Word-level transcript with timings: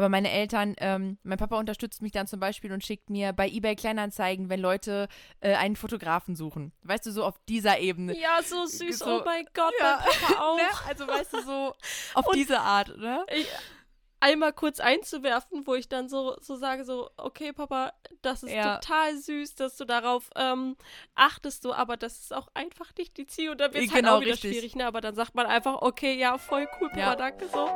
Aber 0.00 0.08
meine 0.08 0.30
Eltern, 0.30 0.76
ähm, 0.78 1.18
mein 1.24 1.36
Papa 1.36 1.58
unterstützt 1.58 2.00
mich 2.00 2.12
dann 2.12 2.26
zum 2.26 2.40
Beispiel 2.40 2.72
und 2.72 2.82
schickt 2.82 3.10
mir 3.10 3.34
bei 3.34 3.46
eBay 3.46 3.76
Kleinanzeigen, 3.76 4.48
wenn 4.48 4.58
Leute 4.58 5.08
äh, 5.40 5.54
einen 5.56 5.76
Fotografen 5.76 6.34
suchen. 6.36 6.72
Weißt 6.84 7.04
du, 7.04 7.12
so 7.12 7.22
auf 7.22 7.34
dieser 7.50 7.80
Ebene. 7.80 8.18
Ja, 8.18 8.42
so 8.42 8.64
süß. 8.64 8.98
So, 8.98 9.20
oh 9.20 9.22
mein 9.26 9.44
Gott, 9.52 9.74
ja. 9.78 10.00
mein 10.00 10.20
Papa 10.22 10.42
auch. 10.42 10.56
ne? 10.56 10.62
Also 10.88 11.06
weißt 11.06 11.34
du, 11.34 11.42
so 11.42 11.74
auf 12.14 12.26
und 12.28 12.34
diese 12.34 12.60
Art, 12.60 12.96
ne? 12.96 13.26
Ich, 13.30 13.46
einmal 14.20 14.54
kurz 14.54 14.80
einzuwerfen, 14.80 15.66
wo 15.66 15.74
ich 15.74 15.90
dann 15.90 16.08
so, 16.08 16.34
so 16.40 16.56
sage, 16.56 16.86
so, 16.86 17.10
okay, 17.18 17.52
Papa, 17.52 17.92
das 18.22 18.42
ist 18.42 18.52
ja. 18.52 18.78
total 18.78 19.18
süß, 19.18 19.54
dass 19.56 19.76
du 19.76 19.84
darauf 19.84 20.30
ähm, 20.34 20.76
achtest, 21.14 21.62
so, 21.62 21.74
aber 21.74 21.98
das 21.98 22.20
ist 22.20 22.34
auch 22.34 22.48
einfach 22.54 22.90
nicht 22.96 23.18
die 23.18 23.26
Ziel 23.26 23.50
und 23.50 23.60
dann 23.60 23.74
wird 23.74 23.84
es 23.84 23.90
halt 23.90 24.00
genau, 24.00 24.12
halt 24.12 24.16
auch 24.16 24.22
wieder 24.22 24.32
richtig. 24.32 24.52
schwierig, 24.52 24.76
ne? 24.76 24.86
Aber 24.86 25.02
dann 25.02 25.14
sagt 25.14 25.34
man 25.34 25.44
einfach, 25.44 25.82
okay, 25.82 26.14
ja, 26.14 26.38
voll 26.38 26.66
cool, 26.80 26.88
Papa, 26.88 27.00
ja. 27.00 27.16
danke, 27.16 27.48
so. 27.48 27.68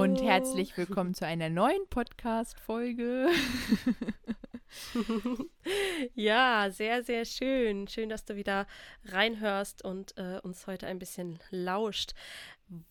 Hallo. 0.00 0.12
Und 0.12 0.22
herzlich 0.22 0.74
willkommen 0.78 1.12
zu 1.12 1.26
einer 1.26 1.50
neuen 1.50 1.86
Podcast-Folge. 1.90 3.28
ja, 6.14 6.70
sehr, 6.70 7.04
sehr 7.04 7.26
schön. 7.26 7.86
Schön, 7.86 8.08
dass 8.08 8.24
du 8.24 8.34
wieder 8.34 8.66
reinhörst 9.04 9.84
und 9.84 10.16
äh, 10.16 10.40
uns 10.42 10.66
heute 10.66 10.86
ein 10.86 10.98
bisschen 10.98 11.38
lauscht. 11.50 12.12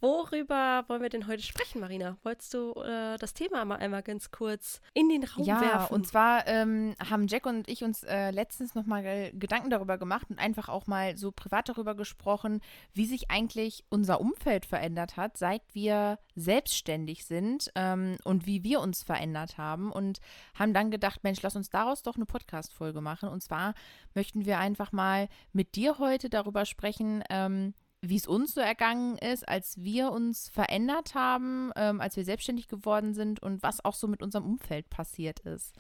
Worüber 0.02 0.84
wollen 0.88 1.02
wir 1.02 1.10
denn 1.10 1.28
heute 1.28 1.42
sprechen, 1.42 1.80
Marina? 1.80 2.18
Wolltest 2.24 2.54
du 2.54 2.74
äh, 2.82 3.18
das 3.18 3.34
Thema 3.34 3.64
mal 3.64 3.78
einmal 3.78 4.04
ganz 4.04 4.30
kurz 4.30 4.82
in 4.94 5.08
den 5.08 5.24
Raum 5.24 5.46
ja, 5.46 5.62
werfen? 5.62 5.88
Ja, 5.90 5.96
und 5.96 6.06
zwar 6.06 6.48
ähm, 6.48 6.96
haben 7.10 7.28
Jack 7.28 7.46
und 7.46 7.70
ich 7.70 7.84
uns 7.84 8.04
äh, 8.04 8.32
letztens 8.32 8.76
nochmal 8.76 9.32
Gedanken 9.34 9.70
darüber 9.70 9.98
gemacht 9.98 10.28
und 10.30 10.38
einfach 10.38 10.68
auch 10.68 10.88
mal 10.88 11.16
so 11.18 11.32
privat 11.32 11.70
darüber 11.70 11.96
gesprochen, 11.96 12.60
wie 12.94 13.06
sich 13.06 13.32
eigentlich 13.32 13.86
unser 13.90 14.20
Umfeld 14.20 14.66
verändert 14.66 15.16
hat, 15.16 15.38
seit 15.38 15.62
wir 15.74 16.20
selbstständig 16.36 17.26
sind 17.26 17.72
ähm, 17.76 18.18
und 18.26 18.46
wie 18.46 18.64
wir 18.64 18.82
uns 18.82 19.04
verändert 19.04 19.58
haben 19.58 19.92
und 19.92 20.20
haben 20.56 20.74
dann 20.74 20.92
gedacht, 20.92 21.24
Mensch, 21.24 21.42
lass 21.42 21.56
uns 21.56 21.70
daraus 21.70 22.04
doch 22.04 22.16
eine 22.16 22.26
Podcast-Folge 22.26 23.00
machen. 23.00 23.30
Und 23.30 23.42
zwar 23.42 23.74
möchten 24.14 24.46
wir 24.46 24.60
einfach 24.60 24.92
mal 24.92 25.30
mit 25.54 25.76
dir 25.76 26.00
heute 26.00 26.30
darüber 26.30 26.66
sprechen, 26.66 27.24
ähm, 27.30 27.74
wie 28.02 28.16
es 28.16 28.28
uns 28.28 28.54
so 28.54 28.62
ergangen 28.62 29.18
ist, 29.18 29.48
als 29.48 29.78
wir 29.78 30.12
uns 30.12 30.50
verändert 30.50 31.16
haben, 31.16 31.72
ähm, 31.76 32.00
als 32.00 32.16
wir 32.16 32.24
selbstständig 32.24 32.68
geworden 32.68 33.14
sind 33.14 33.42
und 33.42 33.62
was 33.62 33.84
auch 33.84 33.96
so 33.96 34.08
mit 34.08 34.24
unserem 34.24 34.46
Umfeld 34.46 34.90
passiert 34.90 35.40
ist. 35.42 35.76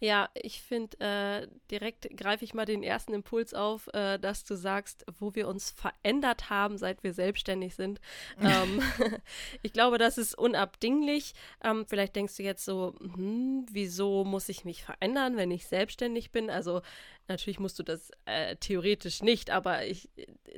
Ja, 0.00 0.28
ich 0.34 0.62
finde, 0.62 1.00
äh, 1.00 1.48
direkt 1.70 2.16
greife 2.16 2.44
ich 2.44 2.54
mal 2.54 2.64
den 2.64 2.82
ersten 2.82 3.14
Impuls 3.14 3.52
auf, 3.52 3.88
äh, 3.94 4.18
dass 4.18 4.44
du 4.44 4.54
sagst, 4.54 5.04
wo 5.18 5.34
wir 5.34 5.48
uns 5.48 5.70
verändert 5.70 6.50
haben, 6.50 6.78
seit 6.78 7.02
wir 7.02 7.12
selbstständig 7.12 7.74
sind. 7.74 8.00
ähm, 8.40 8.80
ich 9.62 9.72
glaube, 9.72 9.98
das 9.98 10.18
ist 10.18 10.38
unabdinglich. 10.38 11.32
Ähm, 11.64 11.84
vielleicht 11.86 12.14
denkst 12.14 12.36
du 12.36 12.42
jetzt 12.42 12.64
so, 12.64 12.94
hm, 13.00 13.66
wieso 13.70 14.24
muss 14.24 14.48
ich 14.48 14.64
mich 14.64 14.84
verändern, 14.84 15.36
wenn 15.36 15.50
ich 15.50 15.66
selbstständig 15.66 16.30
bin? 16.30 16.48
Also 16.48 16.82
natürlich 17.26 17.58
musst 17.58 17.78
du 17.78 17.82
das 17.82 18.10
äh, 18.24 18.56
theoretisch 18.56 19.22
nicht, 19.22 19.50
aber 19.50 19.84
ich 19.84 20.08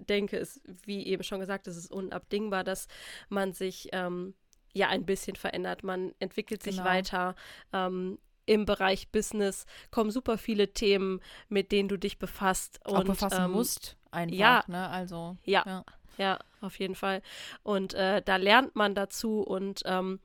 denke, 0.08 0.36
es, 0.36 0.60
wie 0.84 1.06
eben 1.06 1.22
schon 1.22 1.40
gesagt, 1.40 1.66
es 1.66 1.76
ist 1.76 1.90
unabdingbar, 1.90 2.62
dass 2.62 2.88
man 3.28 3.52
sich 3.52 3.88
ähm, 3.92 4.34
ja 4.72 4.88
ein 4.88 5.06
bisschen 5.06 5.36
verändert. 5.36 5.82
Man 5.82 6.14
entwickelt 6.18 6.62
sich 6.62 6.76
genau. 6.76 6.88
weiter. 6.88 7.34
Ähm, 7.72 8.18
im 8.50 8.66
Bereich 8.66 9.12
Business 9.12 9.64
kommen 9.92 10.10
super 10.10 10.36
viele 10.36 10.72
Themen, 10.72 11.20
mit 11.48 11.70
denen 11.70 11.88
du 11.88 11.96
dich 11.96 12.18
befasst. 12.18 12.80
Und, 12.84 12.96
Auch 12.96 13.04
befassen 13.04 13.44
ähm, 13.44 13.52
musst 13.52 13.96
einfach, 14.10 14.36
ja, 14.36 14.64
ne? 14.66 14.88
Also, 14.88 15.36
ja, 15.44 15.62
ja, 15.64 15.84
ja, 16.18 16.38
auf 16.60 16.76
jeden 16.80 16.96
Fall. 16.96 17.22
Und 17.62 17.94
äh, 17.94 18.22
da 18.22 18.36
lernt 18.36 18.74
man 18.74 18.96
dazu 18.96 19.40
und 19.40 19.82
ähm, 19.84 20.18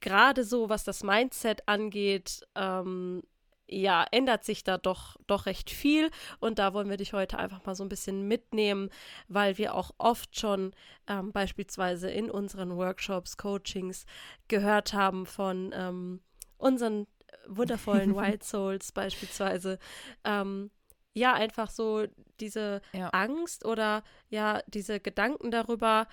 gerade 0.00 0.42
so, 0.42 0.68
was 0.68 0.82
das 0.82 1.04
Mindset 1.04 1.68
angeht, 1.68 2.44
ähm, 2.56 3.22
ja, 3.68 4.04
ändert 4.10 4.44
sich 4.44 4.64
da 4.64 4.76
doch, 4.76 5.16
doch 5.28 5.46
recht 5.46 5.70
viel. 5.70 6.10
Und 6.40 6.58
da 6.58 6.74
wollen 6.74 6.90
wir 6.90 6.96
dich 6.96 7.12
heute 7.12 7.38
einfach 7.38 7.64
mal 7.64 7.76
so 7.76 7.84
ein 7.84 7.88
bisschen 7.88 8.26
mitnehmen, 8.26 8.90
weil 9.28 9.56
wir 9.56 9.74
auch 9.74 9.92
oft 9.98 10.36
schon 10.38 10.72
ähm, 11.06 11.30
beispielsweise 11.30 12.10
in 12.10 12.28
unseren 12.28 12.76
Workshops, 12.76 13.36
Coachings 13.36 14.04
gehört 14.48 14.92
haben 14.92 15.26
von 15.26 15.72
ähm, 15.72 16.20
unseren 16.58 17.06
wundervollen 17.46 18.14
Wild 18.16 18.44
Souls 18.44 18.92
beispielsweise, 18.92 19.78
ähm, 20.24 20.70
ja, 21.14 21.32
einfach 21.32 21.70
so 21.70 22.06
diese 22.40 22.82
ja. 22.92 23.08
Angst 23.08 23.64
oder 23.64 24.02
ja, 24.28 24.60
diese 24.66 25.00
Gedanken 25.00 25.50
darüber, 25.50 26.08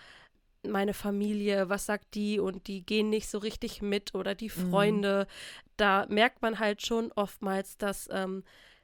meine 0.66 0.94
Familie, 0.94 1.68
was 1.68 1.86
sagt 1.86 2.16
die 2.16 2.40
und 2.40 2.68
die 2.68 2.86
gehen 2.86 3.10
nicht 3.10 3.28
so 3.28 3.38
richtig 3.38 3.82
mit 3.82 4.16
oder 4.16 4.34
die 4.34 4.52
mhm. 4.56 4.70
Freunde, 4.70 5.28
mhm. 5.28 5.70
da 5.78 6.06
merkt 6.08 6.42
man 6.42 6.60
halt 6.60 6.86
schon 6.86 7.12
oftmals, 7.12 7.78
dass 7.78 8.08
ähm, 8.12 8.44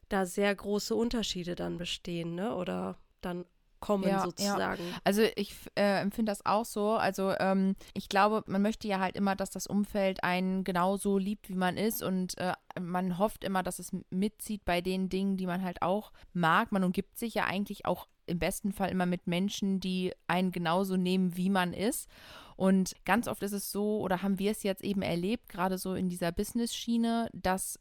da 0.09 0.25
sehr 0.25 0.53
große 0.53 0.93
Unterschiede 0.95 1.55
dann 1.55 1.77
bestehen, 1.77 2.35
ne? 2.35 2.53
Oder 2.55 2.97
dann 3.21 3.45
kommen 3.79 4.07
ja, 4.07 4.23
sozusagen. 4.23 4.83
Ja. 4.83 4.97
Also 5.03 5.23
ich 5.35 5.55
äh, 5.75 6.01
empfinde 6.01 6.31
das 6.31 6.45
auch 6.45 6.65
so. 6.65 6.91
Also 6.91 7.33
ähm, 7.39 7.75
ich 7.93 8.09
glaube, 8.09 8.43
man 8.47 8.61
möchte 8.61 8.87
ja 8.87 8.99
halt 8.99 9.15
immer, 9.15 9.35
dass 9.35 9.49
das 9.49 9.67
Umfeld 9.67 10.23
einen 10.23 10.63
genauso 10.63 11.17
liebt, 11.17 11.49
wie 11.49 11.55
man 11.55 11.77
ist 11.77 12.03
und 12.03 12.37
äh, 12.37 12.53
man 12.79 13.17
hofft 13.17 13.43
immer, 13.43 13.63
dass 13.63 13.79
es 13.79 13.91
mitzieht 14.09 14.65
bei 14.65 14.81
den 14.81 15.09
Dingen, 15.09 15.37
die 15.37 15.47
man 15.47 15.63
halt 15.63 15.81
auch 15.81 16.11
mag. 16.33 16.71
Man 16.71 16.83
umgibt 16.83 17.17
sich 17.17 17.33
ja 17.33 17.45
eigentlich 17.45 17.85
auch 17.85 18.07
im 18.25 18.39
besten 18.39 18.71
Fall 18.71 18.89
immer 18.89 19.05
mit 19.05 19.27
Menschen, 19.27 19.79
die 19.79 20.13
einen 20.27 20.51
genauso 20.51 20.95
nehmen, 20.95 21.35
wie 21.35 21.49
man 21.49 21.73
ist. 21.73 22.07
Und 22.55 22.93
ganz 23.05 23.27
oft 23.27 23.41
ist 23.43 23.53
es 23.53 23.71
so, 23.71 23.99
oder 23.99 24.21
haben 24.21 24.37
wir 24.37 24.51
es 24.51 24.63
jetzt 24.63 24.83
eben 24.83 25.01
erlebt, 25.01 25.49
gerade 25.49 25.77
so 25.77 25.95
in 25.95 26.09
dieser 26.09 26.31
Business-Schiene, 26.31 27.29
dass 27.33 27.79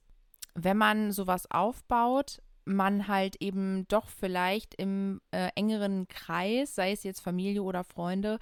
wenn 0.54 0.76
man 0.76 1.12
sowas 1.12 1.50
aufbaut, 1.50 2.40
man 2.68 3.08
halt 3.08 3.36
eben 3.40 3.86
doch 3.88 4.08
vielleicht 4.08 4.74
im 4.74 5.20
äh, 5.30 5.48
engeren 5.54 6.06
Kreis, 6.08 6.74
sei 6.74 6.92
es 6.92 7.02
jetzt 7.02 7.20
Familie 7.20 7.62
oder 7.62 7.84
Freunde, 7.84 8.38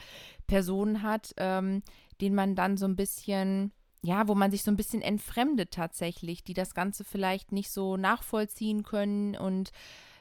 Personen 0.46 1.02
hat, 1.02 1.32
ähm, 1.36 1.82
denen 2.20 2.34
man 2.34 2.54
dann 2.54 2.76
so 2.76 2.86
ein 2.86 2.96
bisschen, 2.96 3.72
ja, 4.02 4.28
wo 4.28 4.34
man 4.34 4.50
sich 4.50 4.62
so 4.62 4.70
ein 4.70 4.76
bisschen 4.76 5.02
entfremdet 5.02 5.70
tatsächlich, 5.70 6.44
die 6.44 6.54
das 6.54 6.74
Ganze 6.74 7.04
vielleicht 7.04 7.52
nicht 7.52 7.70
so 7.70 7.96
nachvollziehen 7.96 8.82
können 8.82 9.36
und 9.36 9.70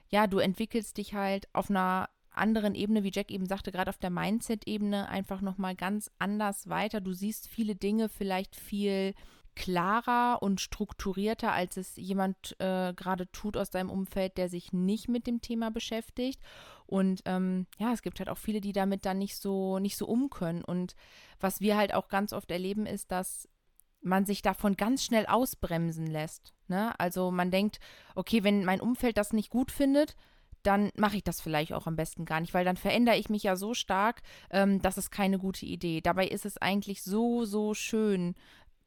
ja, 0.09 0.27
du 0.27 0.37
entwickelst 0.37 0.97
dich 0.97 1.13
halt 1.13 1.47
auf 1.53 1.69
einer 1.69 2.09
anderen 2.31 2.75
Ebene, 2.75 3.03
wie 3.03 3.11
Jack 3.13 3.31
eben 3.31 3.45
sagte, 3.47 3.71
gerade 3.71 3.89
auf 3.89 3.97
der 3.97 4.09
Mindset-Ebene 4.09 5.07
einfach 5.07 5.41
nochmal 5.41 5.75
ganz 5.75 6.11
anders 6.19 6.69
weiter. 6.69 7.01
Du 7.01 7.13
siehst 7.13 7.47
viele 7.47 7.75
Dinge 7.75 8.09
vielleicht 8.09 8.55
viel 8.55 9.13
klarer 9.55 10.41
und 10.41 10.61
strukturierter, 10.61 11.51
als 11.51 11.77
es 11.77 11.95
jemand 11.95 12.55
äh, 12.59 12.93
gerade 12.93 13.31
tut 13.31 13.57
aus 13.57 13.69
deinem 13.69 13.89
Umfeld, 13.89 14.37
der 14.37 14.49
sich 14.49 14.73
nicht 14.73 15.07
mit 15.07 15.27
dem 15.27 15.41
Thema 15.41 15.71
beschäftigt. 15.71 16.41
Und 16.85 17.21
ähm, 17.25 17.65
ja, 17.79 17.91
es 17.93 18.01
gibt 18.01 18.19
halt 18.19 18.29
auch 18.29 18.37
viele, 18.37 18.61
die 18.61 18.73
damit 18.73 19.05
dann 19.05 19.17
nicht 19.17 19.37
so, 19.37 19.79
nicht 19.79 19.97
so 19.97 20.05
um 20.05 20.29
können. 20.29 20.63
Und 20.63 20.95
was 21.39 21.61
wir 21.61 21.77
halt 21.77 21.93
auch 21.93 22.09
ganz 22.09 22.33
oft 22.33 22.51
erleben, 22.51 22.85
ist, 22.85 23.11
dass 23.11 23.49
man 24.01 24.25
sich 24.25 24.41
davon 24.41 24.75
ganz 24.75 25.03
schnell 25.03 25.25
ausbremsen 25.25 26.05
lässt. 26.05 26.53
Ne? 26.67 26.97
Also 26.99 27.31
man 27.31 27.49
denkt, 27.49 27.79
okay, 28.13 28.43
wenn 28.43 28.65
mein 28.65 28.81
Umfeld 28.81 29.17
das 29.17 29.33
nicht 29.33 29.49
gut 29.49 29.71
findet, 29.71 30.15
dann 30.65 30.91
mache 30.95 31.17
ich 31.17 31.23
das 31.23 31.41
vielleicht 31.41 31.73
auch 31.73 31.85
am 31.85 31.95
besten 31.95 32.25
gar 32.25 32.39
nicht, 32.39 32.53
weil 32.53 32.65
dann 32.65 32.77
verändere 32.77 33.17
ich 33.17 33.29
mich 33.29 33.43
ja 33.43 33.55
so 33.55 33.73
stark, 33.73 34.21
ähm, 34.49 34.81
das 34.81 34.97
ist 34.97 35.11
keine 35.11 35.37
gute 35.37 35.65
Idee. 35.65 36.01
Dabei 36.01 36.27
ist 36.27 36.45
es 36.45 36.57
eigentlich 36.57 37.03
so, 37.03 37.45
so 37.45 37.73
schön, 37.73 38.35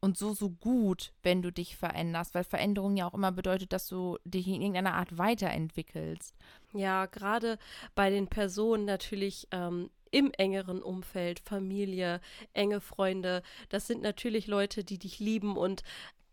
und 0.01 0.17
so, 0.17 0.33
so 0.33 0.49
gut, 0.49 1.11
wenn 1.23 1.41
du 1.41 1.51
dich 1.51 1.75
veränderst, 1.75 2.33
weil 2.33 2.43
Veränderung 2.43 2.95
ja 2.95 3.07
auch 3.07 3.13
immer 3.13 3.31
bedeutet, 3.31 3.73
dass 3.73 3.87
du 3.87 4.17
dich 4.23 4.47
in 4.47 4.61
irgendeiner 4.61 4.93
Art 4.93 5.17
weiterentwickelst. 5.17 6.35
Ja, 6.73 7.05
gerade 7.05 7.57
bei 7.95 8.09
den 8.09 8.27
Personen 8.27 8.85
natürlich 8.85 9.47
ähm, 9.51 9.89
im 10.11 10.31
engeren 10.31 10.81
Umfeld, 10.81 11.39
Familie, 11.39 12.21
enge 12.53 12.81
Freunde, 12.81 13.43
das 13.69 13.87
sind 13.87 14.01
natürlich 14.01 14.47
Leute, 14.47 14.83
die 14.83 14.97
dich 14.97 15.19
lieben 15.19 15.57
und 15.57 15.83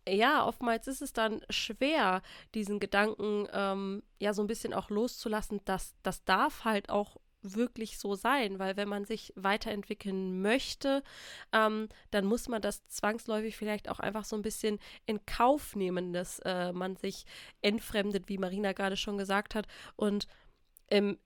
ja, 0.08 0.46
oftmals 0.46 0.86
ist 0.86 1.02
es 1.02 1.12
dann 1.12 1.40
schwer, 1.50 2.22
diesen 2.54 2.78
Gedanken 2.78 3.48
ähm, 3.52 4.04
ja 4.20 4.34
so 4.34 4.42
ein 4.42 4.46
bisschen 4.46 4.72
auch 4.72 4.88
loszulassen, 4.88 5.60
dass 5.64 5.96
das 6.04 6.24
darf 6.24 6.64
halt 6.64 6.90
auch 6.90 7.16
wirklich 7.54 7.98
so 7.98 8.14
sein, 8.14 8.58
weil 8.58 8.76
wenn 8.76 8.88
man 8.88 9.04
sich 9.04 9.32
weiterentwickeln 9.36 10.40
möchte, 10.42 11.02
ähm, 11.52 11.88
dann 12.10 12.24
muss 12.24 12.48
man 12.48 12.62
das 12.62 12.86
zwangsläufig 12.88 13.56
vielleicht 13.56 13.88
auch 13.88 14.00
einfach 14.00 14.24
so 14.24 14.36
ein 14.36 14.42
bisschen 14.42 14.78
in 15.06 15.24
Kauf 15.26 15.76
nehmen, 15.76 16.12
dass 16.12 16.40
äh, 16.40 16.72
man 16.72 16.96
sich 16.96 17.24
entfremdet, 17.62 18.28
wie 18.28 18.38
Marina 18.38 18.72
gerade 18.72 18.96
schon 18.96 19.18
gesagt 19.18 19.54
hat. 19.54 19.66
Und 19.96 20.26
im 20.88 21.18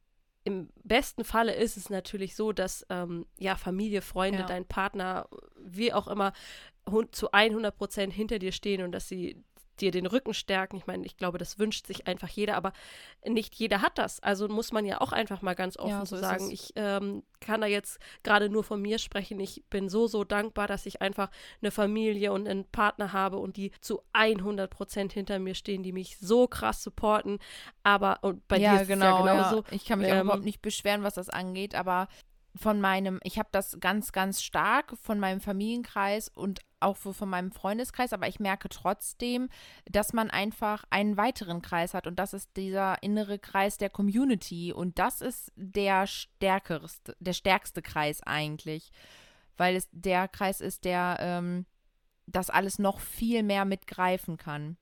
im 0.44 0.70
besten 0.84 1.22
Falle 1.25 1.55
ist 1.55 1.76
es 1.76 1.90
natürlich 1.90 2.34
so, 2.34 2.52
dass 2.52 2.87
ähm, 2.88 3.26
ja 3.38 3.56
Familie, 3.56 4.00
Freunde, 4.00 4.40
Ja. 4.40 4.46
dein 4.46 4.64
Partner, 4.64 5.28
wie 5.58 5.93
auch 5.93 6.08
immer, 6.08 6.32
zu 7.12 7.31
100 7.32 7.76
Prozent 7.76 8.12
hinter 8.14 8.38
dir 8.38 8.52
stehen 8.52 8.82
und 8.82 8.93
dass 8.93 9.06
sie 9.06 9.44
dir 9.81 9.91
den 9.91 10.06
Rücken 10.06 10.35
stärken. 10.35 10.77
Ich 10.77 10.87
meine, 10.87 11.05
ich 11.05 11.17
glaube, 11.17 11.38
das 11.38 11.59
wünscht 11.59 11.87
sich 11.87 12.06
einfach 12.06 12.29
jeder, 12.29 12.56
aber 12.56 12.73
nicht 13.27 13.55
jeder 13.55 13.82
hat 13.82 13.99
das. 13.99 14.21
Also 14.23 14.49
muss 14.49 14.73
man 14.73 14.85
ja 14.85 15.00
auch 15.00 15.12
einfach 15.12 15.43
mal 15.43 15.55
ganz 15.55 15.77
offen 15.77 15.91
Ja, 15.91 16.06
so 16.06 16.17
sagen. 16.17 16.50
Ich 16.50 16.73
ähm, 16.77 17.23
kann 17.41 17.61
da 17.61 17.67
jetzt 17.67 17.99
gerade 18.23 18.49
nur 18.49 18.65
von 18.65 18.81
mir 18.81 18.99
sprechen. 18.99 19.41
Ich 19.41 19.65
bin 19.71 19.88
so, 19.88 20.06
so 20.06 20.25
dankbar, 20.25 20.67
dass 20.67 20.87
ich 20.87 21.03
einfach 21.03 21.31
eine 21.62 21.71
Familie 21.71 22.32
und 22.32 22.49
einen 22.49 22.65
Partner 22.65 23.12
habe 23.12 23.38
und 23.38 23.56
die 23.56 23.73
zu 23.81 24.03
100 24.12 24.71
Prozent 24.71 25.12
hinter 25.12 25.38
mir 25.38 25.55
stehen, 25.55 25.82
die 25.82 25.93
mich 25.93 26.19
so 26.19 26.47
krass 26.47 26.82
supporten. 26.82 27.38
Aber, 27.82 28.19
und 28.23 28.47
bei 28.49 28.59
ja, 28.59 28.77
dir 28.77 28.82
ist 28.82 28.88
genau, 28.88 29.21
es 29.21 29.27
ja 29.27 29.35
genauso. 29.35 29.56
Ja. 29.56 29.65
Ich 29.73 29.85
kann 29.85 29.99
mich 30.00 30.09
auch 30.12 30.17
Ähm, 30.17 30.27
überhaupt 30.27 30.44
nicht 30.44 30.62
beschweren, 30.62 31.03
was 31.03 31.15
das 31.15 31.31
angeht, 31.31 31.75
aber 31.75 32.09
von 32.56 32.81
meinem, 32.81 33.20
ich 33.23 33.38
habe 33.38 33.49
das 33.52 33.79
ganz, 33.81 34.12
ganz 34.12 34.43
stark 34.43 34.94
von 35.02 35.20
meinem 35.20 35.41
Familienkreis 35.41 36.29
und 36.29 36.61
auch 36.81 36.97
von 36.97 37.29
meinem 37.29 37.52
Freundeskreis, 37.52 38.12
aber 38.12 38.26
ich 38.26 38.41
merke 38.41 38.69
trotzdem, 38.69 39.49
dass 39.85 40.12
man 40.12 40.31
einfach 40.31 40.85
einen 40.91 41.17
weiteren 41.17 41.62
Kreis 41.62 41.94
hat 41.94 42.06
und 42.06 42.19
das 42.19 42.32
ist 42.32 42.56
dieser 42.56 43.02
innere 43.02 43.38
Kreis 43.38 43.79
der 43.79 43.91
Community 43.91 44.73
und 44.73 44.99
das 44.99 45.20
ist 45.20 45.52
der 45.56 46.06
stärkerste, 46.06 47.17
der 47.20 47.35
stärkste 47.35 47.82
Kreis 47.82 48.23
eigentlich, 48.23 48.91
weil 49.56 49.76
es 49.76 49.88
der 49.93 50.26
Kreis 50.26 50.61
ist, 50.61 50.85
der 50.85 51.19
ähm, 51.20 51.67
das 52.26 52.50
alles 52.50 52.79
noch 52.79 53.00
viel 53.00 53.43
mehr 53.43 53.64
mitgreifen 53.64 54.37
kann. 54.37 54.76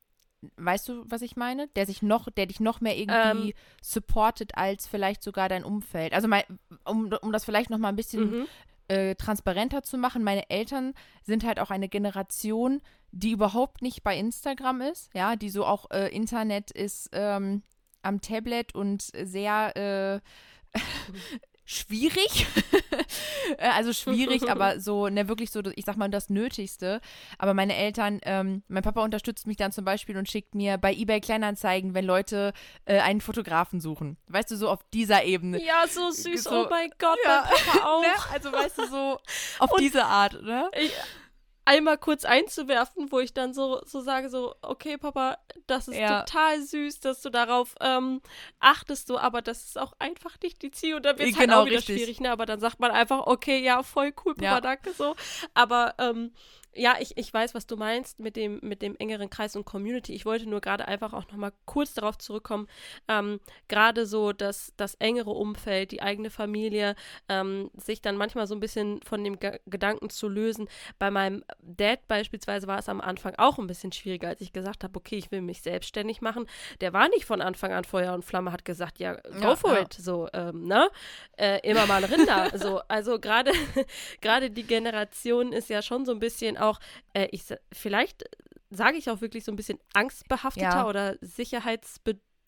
Weißt 0.56 0.88
du, 0.88 1.05
was 1.08 1.23
ich 1.23 1.37
meine? 1.37 1.67
Der 1.69 1.85
sich 1.87 2.00
noch, 2.02 2.31
der 2.31 2.46
dich 2.46 2.61
noch 2.61 2.81
mehr 2.81 2.96
irgendwie 2.96 3.50
Ähm. 3.50 3.55
supportet 3.82 4.56
als 4.56 4.87
vielleicht 4.87 5.23
sogar 5.23 5.49
dein 5.49 5.64
Umfeld. 5.64 6.12
Also 6.12 6.29
mal, 6.29 6.44
um, 6.85 7.12
um 7.23 7.32
das 7.32 7.44
vielleicht 7.44 7.70
noch 7.70 7.79
mal 7.79 7.88
ein 7.88 7.96
bisschen 7.96 8.31
Mhm. 8.31 8.46
äh, 8.88 9.14
transparenter 9.17 9.82
zu 9.82 9.99
machen, 9.99 10.23
meine 10.23 10.49
Eltern 10.49 10.94
sind 11.25 11.44
halt 11.44 11.58
auch 11.58 11.70
eine 11.70 11.88
Generation, 11.88 12.81
die 13.11 13.32
überhaupt 13.32 13.82
nicht 13.82 14.02
bei 14.02 14.17
Instagram 14.17 14.81
ist, 14.82 15.11
ja, 15.14 15.35
die 15.37 15.50
so 15.50 15.64
auch 15.67 15.90
äh, 15.90 16.08
Internet 16.14 16.70
ist 16.70 17.11
ähm, 17.12 17.62
am 18.02 18.20
Tablet 18.20 18.75
und 18.75 19.02
sehr 19.02 19.76
äh, 19.76 20.20
schwierig. 21.69 22.47
Äh, 23.56 23.69
also 23.70 23.94
schwierig, 23.94 24.50
aber 24.50 24.79
so, 24.79 25.09
ne, 25.09 25.26
wirklich 25.29 25.50
so, 25.50 25.62
ich 25.75 25.87
sag 25.87 25.97
mal, 25.97 26.09
das 26.11 26.29
Nötigste. 26.29 27.00
Aber 27.38 27.55
meine 27.55 27.75
Eltern, 27.75 28.20
ähm, 28.25 28.62
mein 28.69 28.82
Papa 28.82 29.03
unterstützt 29.03 29.47
mich 29.47 29.56
dann 29.56 29.73
zum 29.73 29.87
Beispiel 29.87 30.19
und 30.19 30.29
schickt 30.29 30.55
mir 30.55 30.76
bei 30.76 30.93
eBay 30.93 31.20
Kleinanzeigen, 31.20 31.94
wenn 31.94 32.05
Leute 32.05 32.53
äh, 32.85 32.99
einen 32.99 33.23
Fotografen 33.23 33.81
suchen. 33.81 34.19
Weißt 34.26 34.50
du, 34.50 34.56
so 34.56 34.69
auf 34.69 34.81
dieser 34.93 35.25
Ebene. 35.25 35.65
Ja, 35.65 35.87
so 35.88 36.11
süß. 36.11 36.44
So- 36.44 36.50
oh 36.50 36.67
mein 36.69 36.91
Gott, 36.99 37.19
Ja. 37.25 37.47
mein 37.49 37.65
Papa 37.65 37.87
auch. 37.88 38.03
Ne? 38.03 38.09
Also 38.35 38.53
weißt 38.53 38.79
du, 38.79 38.87
so 38.87 39.19
auf 39.59 39.71
Und- 39.73 39.81
diese 39.81 40.05
Art, 40.05 40.43
ne? 40.43 40.71
ich, 40.79 40.93
einmal 41.69 41.99
kurz 41.99 42.25
einzuwerfen, 42.25 43.12
wo 43.12 43.20
ich 43.20 43.35
dann 43.35 43.53
so, 43.53 43.82
so 43.85 44.00
sage, 44.00 44.31
so, 44.31 44.55
okay, 44.62 44.97
Papa, 44.97 45.37
das 45.67 45.87
ist 45.87 45.99
Ja. 45.99 46.23
total 46.23 46.62
süß, 46.62 47.00
dass 47.00 47.20
du 47.20 47.29
darauf 47.31 47.75
ähm, 47.81 48.23
achtest, 48.59 49.06
so, 49.09 49.19
aber 49.19 49.43
das 49.43 49.65
ist 49.67 49.79
auch 49.79 49.93
einfach 49.99 50.37
nicht 50.43 50.62
die 50.62 50.70
Ziel 50.70 50.94
und 50.94 51.05
dann 51.05 51.19
wird 51.19 51.29
es 51.29 51.37
Genau, 51.37 51.56
halt 51.56 51.62
auch 51.62 51.67
wieder 51.67 51.76
richtig. 51.76 51.97
schwierig, 51.97 52.20
ne? 52.20 52.31
Aber 52.32 52.47
dann 52.47 52.59
sagt 52.59 52.81
man 52.81 52.91
einfach, 52.91 53.26
okay, 53.26 53.59
ja, 53.62 53.82
voll 53.82 54.15
cool, 54.25 54.35
Papa, 54.35 54.44
Ja. 54.44 54.61
danke, 54.62 54.93
so. 54.94 55.15
Aber 55.53 55.94
ähm, 55.99 56.32
ja, 56.75 56.97
ich, 57.00 57.17
ich 57.17 57.32
weiß, 57.32 57.55
was 57.55 57.67
du 57.67 57.76
meinst 57.76 58.20
mit 58.20 58.37
dem, 58.37 58.61
mit 58.62 58.82
dem 58.82 58.97
engeren 58.97 59.31
Kreis 59.31 59.56
und 59.56 59.65
Community. 59.65 60.15
Ich 60.15 60.25
wollte 60.26 60.49
nur 60.49 60.61
gerade 60.61 60.87
einfach 60.87 61.12
auch 61.12 61.26
nochmal 61.29 61.53
kurz 61.65 61.94
darauf 61.94 62.19
zurückkommen, 62.19 62.69
ähm, 63.09 63.41
gerade 63.69 64.06
so, 64.06 64.32
dass 64.32 64.73
das 64.76 64.94
engere 64.97 65.31
Umfeld, 65.31 65.91
die 65.93 66.03
eigene 66.03 66.31
Familie, 66.31 66.94
ähm, 67.29 67.70
sich 67.76 68.00
dann 68.03 68.17
manchmal 68.17 68.47
so 68.47 68.55
ein 68.55 68.61
bisschen 68.61 69.00
von 69.03 69.25
dem 69.25 69.38
Ge 69.38 69.59
Gedanken 69.67 70.11
zu 70.11 70.29
lösen. 70.29 70.69
Bei 70.99 71.11
meinem 71.11 71.43
Dad 71.61 72.06
beispielsweise 72.06 72.67
war 72.67 72.79
es 72.79 72.88
am 72.88 73.00
Anfang 73.00 73.35
auch 73.38 73.59
ein 73.59 73.67
bisschen 73.67 73.93
schwieriger, 73.93 74.29
als 74.29 74.41
ich 74.41 74.53
gesagt 74.53 74.85
habe, 74.85 74.97
okay, 74.99 75.17
ich 75.17 75.31
will 75.31 75.41
mich 75.41 75.62
selbstständig 75.62 76.21
machen. 76.21 76.47
Der 76.81 76.93
war 76.93 77.09
nicht 77.09 77.25
von 77.25 77.41
Anfang 77.41 77.73
an 77.73 77.85
Feuer 77.85 78.12
und 78.14 78.25
Flamme, 78.25 78.53
hat 78.53 78.64
gesagt, 78.64 78.99
ja, 78.99 79.14
go 79.14 79.41
Ja, 79.41 79.56
for 79.56 79.75
ja. 79.75 79.82
it, 79.82 79.94
so, 79.94 80.29
ähm, 80.32 80.67
ne? 80.67 80.91
Äh, 81.37 81.61
immer 81.69 81.87
mal 81.87 82.05
Rinder, 82.05 82.50
so. 82.59 82.81
Also 82.88 83.19
gerade 83.19 83.53
gerade 84.21 84.50
die 84.50 84.64
Generation 84.64 85.53
ist 85.53 85.69
ja 85.71 85.82
schon 85.82 86.05
so 86.05 86.12
ein 86.12 86.19
bisschen 86.19 86.56
auch, 86.58 86.81
äh, 87.12 87.28
ich 87.31 87.44
vielleicht 87.72 88.25
sage 88.70 88.99
ich 88.99 89.08
auch 89.10 89.20
wirklich 89.20 89.44
so 89.44 89.52
ein 89.52 89.56
bisschen 89.56 89.78
angstbehafteter 89.94 90.66
Ja. 90.66 90.87
oder 90.87 91.16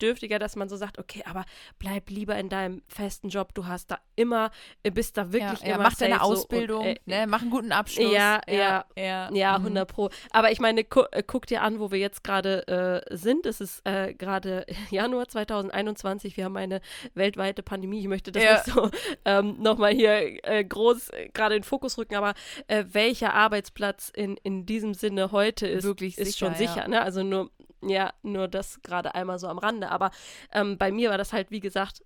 sicherheitsbedürftiger, 0.01 0.39
dass 0.39 0.55
man 0.55 0.69
so 0.69 0.75
sagt, 0.75 0.99
okay, 0.99 1.23
aber 1.25 1.45
bleib 1.79 2.09
lieber 2.09 2.35
in 2.37 2.49
deinem 2.49 2.81
festen 2.87 3.29
Job, 3.29 3.53
du 3.53 3.67
hast 3.67 3.91
da 3.91 3.99
immer, 4.15 4.51
äh, 4.83 4.91
bist 4.91 5.17
da 5.17 5.31
wirklich 5.31 5.61
ja, 5.61 5.67
ja, 5.67 5.75
immer 5.75 5.83
mach 5.85 5.95
deine 5.95 6.15
safe, 6.15 6.25
so, 6.25 6.31
und, 6.31 6.37
Ausbildung, 6.37 6.85
äh, 6.85 6.95
ne? 7.05 7.27
Mach 7.27 7.41
einen 7.41 7.51
guten 7.51 7.71
Abschluss. 7.71 8.11
Ja, 8.11 8.41
ja. 8.47 8.85
ja. 8.95 9.29
ja, 9.31 9.59
mhm. 9.59 9.65
100 9.65 9.87
Pro. 9.87 10.09
Aber 10.31 10.51
ich 10.51 10.59
meine, 10.59 10.83
gu 10.83 11.03
äh, 11.11 11.23
guck 11.25 11.45
dir 11.45 11.61
an, 11.61 11.79
wo 11.79 11.91
wir 11.91 11.99
jetzt 11.99 12.23
gerade 12.23 13.03
äh, 13.09 13.15
sind. 13.15 13.45
Es 13.45 13.61
ist 13.61 13.81
äh, 13.85 14.13
gerade 14.13 14.65
Januar 14.89 15.27
2021. 15.27 16.37
Wir 16.37 16.45
haben 16.45 16.57
eine 16.57 16.81
weltweite 17.13 17.63
Pandemie. 17.63 17.99
Ich 17.99 18.07
möchte 18.07 18.31
das 18.31 18.43
nicht 18.43 18.75
so 18.75 18.89
ähm, 19.25 19.57
nochmal 19.59 19.93
hier 19.93 20.43
äh, 20.43 20.63
groß 20.63 21.11
gerade 21.33 21.55
in 21.55 21.61
den 21.61 21.67
Fokus 21.67 21.97
rücken. 21.97 22.15
Aber 22.15 22.33
welcher 22.67 23.33
Arbeitsplatz 23.33 24.11
in, 24.13 24.37
in 24.43 24.65
diesem 24.65 24.93
Sinne 24.93 25.31
heute 25.31 25.67
ist, 25.67 25.83
Wirklich 25.83 26.17
ist 26.17 26.33
sicher, 26.33 26.47
schon 26.47 26.55
sicher. 26.55 26.87
Ne? 26.87 27.01
Also 27.01 27.23
nur, 27.23 27.49
ja, 27.81 28.13
nur 28.23 28.47
das 28.47 28.81
gerade 28.81 29.15
einmal 29.15 29.39
so 29.39 29.47
am 29.47 29.57
Rande. 29.57 29.89
Aber 29.89 30.11
ähm, 30.53 30.77
bei 30.77 30.91
mir 30.91 31.09
war 31.09 31.17
das 31.17 31.33
halt, 31.33 31.51
wie 31.51 31.59
gesagt, 31.59 32.03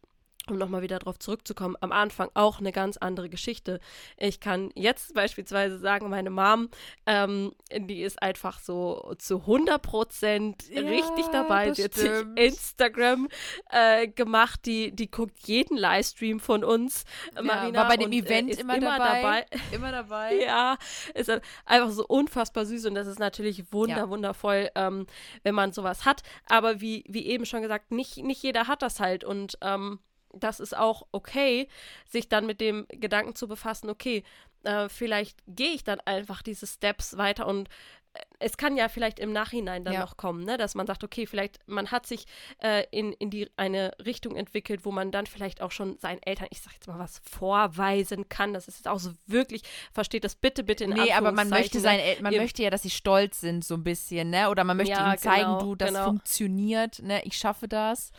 um 0.49 0.57
nochmal 0.57 0.81
wieder 0.81 0.99
darauf 0.99 1.17
zurückzukommen, 1.19 1.75
am 1.81 1.91
Anfang 1.91 2.29
auch 2.33 2.59
eine 2.59 2.71
ganz 2.71 2.97
andere 2.97 3.29
Geschichte. 3.29 3.79
Ich 4.17 4.39
kann 4.39 4.71
jetzt 4.75 5.13
beispielsweise 5.13 5.77
sagen, 5.79 6.09
meine 6.09 6.29
Mom, 6.29 6.69
ähm, 7.05 7.53
die 7.75 8.01
ist 8.03 8.21
einfach 8.21 8.59
so 8.59 9.13
zu 9.17 9.39
100 9.41 9.81
Prozent 9.81 10.69
Ja, 10.69 10.81
richtig 10.81 11.25
dabei. 11.31 11.67
das 11.69 11.77
Sie 11.77 11.83
hat 11.85 11.93
sich. 11.95 12.11
Instagram 12.35 13.27
äh, 13.69 14.07
gemacht, 14.07 14.61
die, 14.65 14.91
die 14.95 15.09
guckt 15.09 15.39
jeden 15.47 15.77
Livestream 15.77 16.39
von 16.39 16.63
uns. 16.63 17.05
Ja, 17.35 17.41
Marina, 17.41 17.79
war 17.81 17.87
bei 17.89 17.97
dem 17.97 18.07
und, 18.07 18.13
Event 18.13 18.49
äh, 18.49 18.53
ist 18.53 18.61
immer 18.61 18.79
dabei. 18.79 19.45
Immer 19.71 19.91
dabei. 19.91 20.35
ja, 20.45 20.77
ist 21.13 21.29
halt 21.29 21.43
einfach 21.65 21.91
so 21.91 22.05
unfassbar 22.05 22.65
süß 22.65 22.85
und 22.85 22.95
das 22.95 23.07
ist 23.07 23.19
natürlich 23.19 23.71
wunder, 23.71 23.95
Ja. 23.97 24.09
wundervoll, 24.09 24.69
ähm, 24.75 25.07
wenn 25.43 25.55
man 25.55 25.71
sowas 25.71 26.05
hat. 26.05 26.21
Aber 26.47 26.81
wie, 26.81 27.03
wie 27.07 27.25
eben 27.25 27.45
schon 27.45 27.61
gesagt, 27.61 27.91
nicht, 27.91 28.17
nicht 28.17 28.43
jeder 28.43 28.67
hat 28.67 28.81
das 28.81 28.99
halt 28.99 29.23
und 29.23 29.57
ähm, 29.61 29.99
das 30.35 30.59
ist 30.59 30.75
auch 30.77 31.07
okay, 31.11 31.67
sich 32.09 32.29
dann 32.29 32.45
mit 32.45 32.61
dem 32.61 32.85
Gedanken 32.89 33.35
zu 33.35 33.47
befassen, 33.47 33.89
okay, 33.89 34.23
äh, 34.63 34.89
vielleicht 34.89 35.39
gehe 35.47 35.71
ich 35.71 35.83
dann 35.83 35.99
einfach 36.01 36.41
diese 36.41 36.67
Steps 36.67 37.17
weiter 37.17 37.45
und 37.47 37.69
äh, 38.13 38.19
es 38.39 38.57
kann 38.57 38.77
ja 38.77 38.89
vielleicht 38.89 39.19
im 39.19 39.31
Nachhinein 39.31 39.85
dann 39.85 39.93
Ja. 39.93 39.99
noch 39.99 40.17
kommen, 40.17 40.43
ne? 40.43 40.57
dass 40.57 40.73
man 40.73 40.87
sagt, 40.87 41.03
okay, 41.03 41.25
vielleicht 41.27 41.59
man 41.67 41.91
hat 41.91 42.05
sich 42.07 42.25
äh, 42.63 42.83
in, 42.91 43.13
in 43.13 43.29
die 43.29 43.49
eine 43.57 43.91
Richtung 44.03 44.35
entwickelt, 44.35 44.83
wo 44.85 44.91
man 44.91 45.11
dann 45.11 45.25
vielleicht 45.27 45.61
auch 45.61 45.71
schon 45.71 45.97
seinen 45.99 46.21
Eltern, 46.23 46.47
ich 46.49 46.61
sag 46.61 46.73
jetzt 46.73 46.87
mal 46.87 46.97
was, 46.99 47.21
vorweisen 47.29 48.27
kann. 48.29 48.53
Das 48.53 48.67
ist 48.67 48.77
jetzt 48.77 48.87
auch 48.87 48.99
so 48.99 49.11
wirklich, 49.27 49.61
versteht 49.93 50.23
das 50.23 50.35
bitte, 50.35 50.63
bitte 50.63 50.85
in 50.85 50.91
Nee, 50.91 51.11
aber 51.13 51.31
man 51.31 51.49
möchte 51.49 51.79
sein, 51.79 51.97
ne? 51.97 52.03
El- 52.03 52.21
man 52.23 52.33
Ihr- 52.33 52.41
möchte 52.41 52.63
ja, 52.63 52.69
dass 52.69 52.81
sie 52.83 52.89
stolz 52.89 53.39
sind, 53.41 53.63
so 53.63 53.75
ein 53.75 53.83
bisschen, 53.83 54.29
ne? 54.31 54.49
Oder 54.49 54.63
man 54.63 54.77
möchte 54.77 54.93
Ja, 54.93 55.09
ihnen 55.09 55.17
zeigen, 55.17 55.43
genau, 55.45 55.59
du, 55.59 55.75
das 55.75 55.89
genau. 55.89 56.05
funktioniert, 56.05 56.99
ne? 57.03 57.21
Ich 57.25 57.37
schaffe 57.37 57.67
das. 57.67 58.11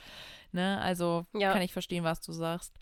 Ne? 0.52 0.80
Also 0.80 1.26
Ja. 1.34 1.52
kann 1.52 1.62
ich 1.62 1.72
verstehen, 1.72 2.04
was 2.04 2.20
du 2.20 2.32
sagst. 2.32 2.72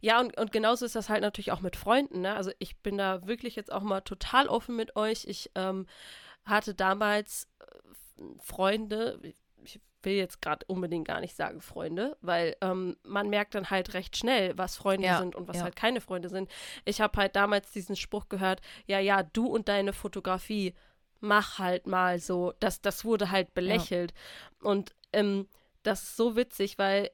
Ja, 0.00 0.20
und, 0.20 0.36
und 0.36 0.52
genauso 0.52 0.84
ist 0.84 0.94
das 0.94 1.08
halt 1.08 1.22
natürlich 1.22 1.52
auch 1.52 1.60
mit 1.60 1.76
Freunden. 1.76 2.20
Ne? 2.20 2.34
Also 2.34 2.50
ich 2.58 2.76
bin 2.78 2.98
da 2.98 3.26
wirklich 3.26 3.56
jetzt 3.56 3.72
auch 3.72 3.82
mal 3.82 4.00
total 4.00 4.48
offen 4.48 4.76
mit 4.76 4.96
euch. 4.96 5.24
Ich 5.26 5.50
ähm, 5.54 5.86
hatte 6.44 6.74
damals 6.74 7.48
äh, 7.60 8.22
Freunde, 8.42 9.18
ich 9.62 9.80
will 10.02 10.14
jetzt 10.14 10.40
gerade 10.40 10.64
unbedingt 10.66 11.06
gar 11.06 11.20
nicht 11.20 11.36
sagen 11.36 11.60
Freunde, 11.60 12.16
weil 12.20 12.56
ähm, 12.60 12.96
man 13.02 13.28
merkt 13.28 13.54
dann 13.54 13.70
halt 13.70 13.94
recht 13.94 14.16
schnell, 14.16 14.56
was 14.56 14.76
Freunde 14.76 15.06
Ja, 15.06 15.18
sind 15.18 15.34
und 15.34 15.48
was 15.48 15.58
ja. 15.58 15.64
halt 15.64 15.76
keine 15.76 16.00
Freunde 16.00 16.28
sind. 16.28 16.50
Ich 16.84 17.00
habe 17.00 17.18
halt 17.18 17.36
damals 17.36 17.70
diesen 17.72 17.96
Spruch 17.96 18.28
gehört, 18.28 18.60
ja, 18.86 18.98
ja, 18.98 19.22
du 19.22 19.46
und 19.46 19.68
deine 19.68 19.92
Fotografie, 19.92 20.74
mach 21.20 21.58
halt 21.58 21.86
mal 21.86 22.18
so. 22.18 22.54
Das, 22.60 22.80
das 22.80 23.04
wurde 23.04 23.30
halt 23.30 23.52
belächelt. 23.54 24.14
Und 24.62 24.94
ähm, 25.12 25.48
das 25.82 26.02
ist 26.02 26.16
so 26.16 26.36
witzig, 26.36 26.78
weil 26.78 27.10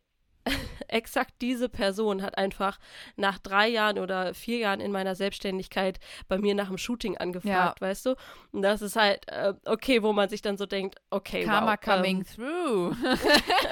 exakt 0.89 1.35
diese 1.41 1.69
Person 1.69 2.23
hat 2.23 2.39
einfach 2.39 2.79
nach 3.17 3.39
drei 3.39 3.69
Jahren 3.69 3.99
oder 3.99 4.33
vier 4.33 4.59
Jahren 4.59 4.81
in 4.81 4.93
meiner 4.93 5.15
Selbstständigkeit 5.17 5.99
bei 6.29 6.39
mir 6.39 6.55
nach 6.55 6.69
dem 6.69 6.79
Shooting 6.79 7.17
angefragt, 7.17 7.81
weißt 7.81 8.07
du? 8.07 8.15
Und 8.53 8.63
das 8.63 8.81
ist 8.83 8.95
halt, 8.97 9.29
äh, 9.29 9.55
okay, 9.65 10.03
wo 10.03 10.13
man 10.13 10.29
sich 10.29 10.43
dann 10.43 10.57
so 10.57 10.67
denkt, 10.67 11.01
okay, 11.11 11.45
Karma 11.45 11.73
wow, 11.73 11.81
coming 11.81 12.19
Ähm, 12.19 12.25
through. 12.25 12.97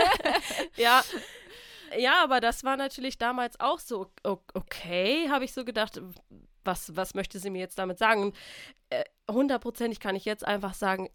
ja. 0.76 1.02
Ja, 1.96 2.24
aber 2.24 2.40
das 2.40 2.64
war 2.64 2.76
natürlich 2.76 3.18
damals 3.18 3.60
auch 3.60 3.78
so, 3.78 4.10
okay, 4.24 5.28
habe 5.30 5.44
ich 5.44 5.52
so 5.52 5.64
gedacht, 5.64 6.00
was, 6.64 6.96
was 6.96 7.14
möchte 7.14 7.38
sie 7.38 7.50
mir 7.50 7.60
jetzt 7.60 7.78
damit 7.78 7.98
sagen? 7.98 8.22
Und 8.22 8.36
äh, 8.90 9.04
hundertprozentig 9.30 10.00
kann 10.00 10.16
ich 10.16 10.24
jetzt 10.24 10.44
einfach 10.44 10.74
sagen, 10.74 11.08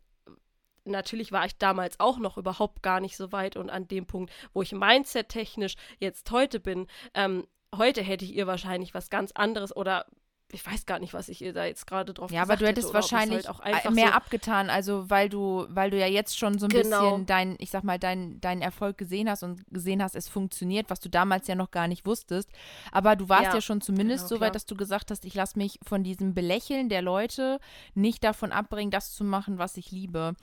natürlich 0.90 1.32
war 1.32 1.46
ich 1.46 1.58
damals 1.58 2.00
auch 2.00 2.18
noch 2.18 2.38
überhaupt 2.38 2.84
gar 2.84 3.00
nicht 3.00 3.18
so 3.18 3.32
weit 3.32 3.56
und 3.56 3.70
an 3.70 3.88
dem 3.88 4.06
Punkt, 4.06 4.32
wo 4.54 4.62
ich 4.62 4.72
mindset-technisch 4.72 5.76
jetzt 6.00 6.30
heute 6.32 6.60
bin, 6.60 6.88
ähm, 7.14 7.48
heute 7.76 8.02
hätte 8.02 8.26
ich 8.26 8.36
ihr 8.36 8.48
wahrscheinlich 8.48 8.94
was 8.94 9.10
ganz 9.10 9.32
anderes 9.32 9.76
oder 9.76 10.06
ich 10.52 10.66
weiß 10.66 10.86
gar 10.86 11.00
nicht, 11.00 11.14
was 11.14 11.30
ich 11.30 11.42
ihr 11.44 11.54
da 11.54 11.66
jetzt 11.66 11.86
gerade 11.86 12.14
drauf 12.14 12.32
Ja, 12.32 12.42
aber 12.42 12.56
du 12.56 12.66
hättest 12.66 12.94
wahrscheinlich 12.94 13.48
halt 13.48 13.92
mehr 13.92 14.08
so 14.08 14.14
abgetan, 14.14 14.70
also 14.70 15.10
weil 15.10 15.30
du, 15.30 15.68
weil 15.70 15.92
du 15.92 16.00
ja 16.00 16.08
jetzt 16.08 16.38
schon 16.38 16.58
so 16.58 16.66
ein 16.66 16.70
genau. 16.70 17.02
bisschen 17.02 17.26
dein, 17.28 17.56
ich 17.60 17.70
sag 17.70 17.84
mal, 17.84 18.00
deinen 18.00 18.42
dein 18.42 18.62
Erfolg 18.62 18.98
gesehen 18.98 19.30
hast 19.30 19.44
und 19.44 19.64
gesehen 19.70 20.02
hast, 20.02 20.16
es 20.16 20.28
funktioniert, 20.28 20.90
was 20.90 21.00
du 21.00 21.10
damals 21.10 21.48
ja 21.48 21.56
noch 21.56 21.70
gar 21.72 21.88
nicht 21.88 22.06
wusstest. 22.06 22.50
Aber 22.92 23.16
du 23.16 23.30
warst 23.30 23.44
ja, 23.44 23.56
ja 23.56 23.62
schon 23.62 23.82
zumindest 23.82 24.28
genau, 24.28 24.40
so 24.40 24.42
weit, 24.42 24.56
dass 24.56 24.66
du 24.66 24.76
gesagt 24.76 25.12
hast, 25.12 25.24
ich 25.26 25.36
lasse 25.36 25.58
mich 25.58 25.80
von 25.84 26.04
diesem 26.04 26.34
Belächeln 26.34 26.90
der 26.90 27.04
Leute 27.04 27.60
nicht 27.94 28.24
davon 28.24 28.52
abbringen, 28.52 28.92
das 28.92 29.14
zu 29.14 29.24
machen, 29.24 29.60
was 29.60 29.78
ich 29.78 29.92
liebe. 29.92 30.34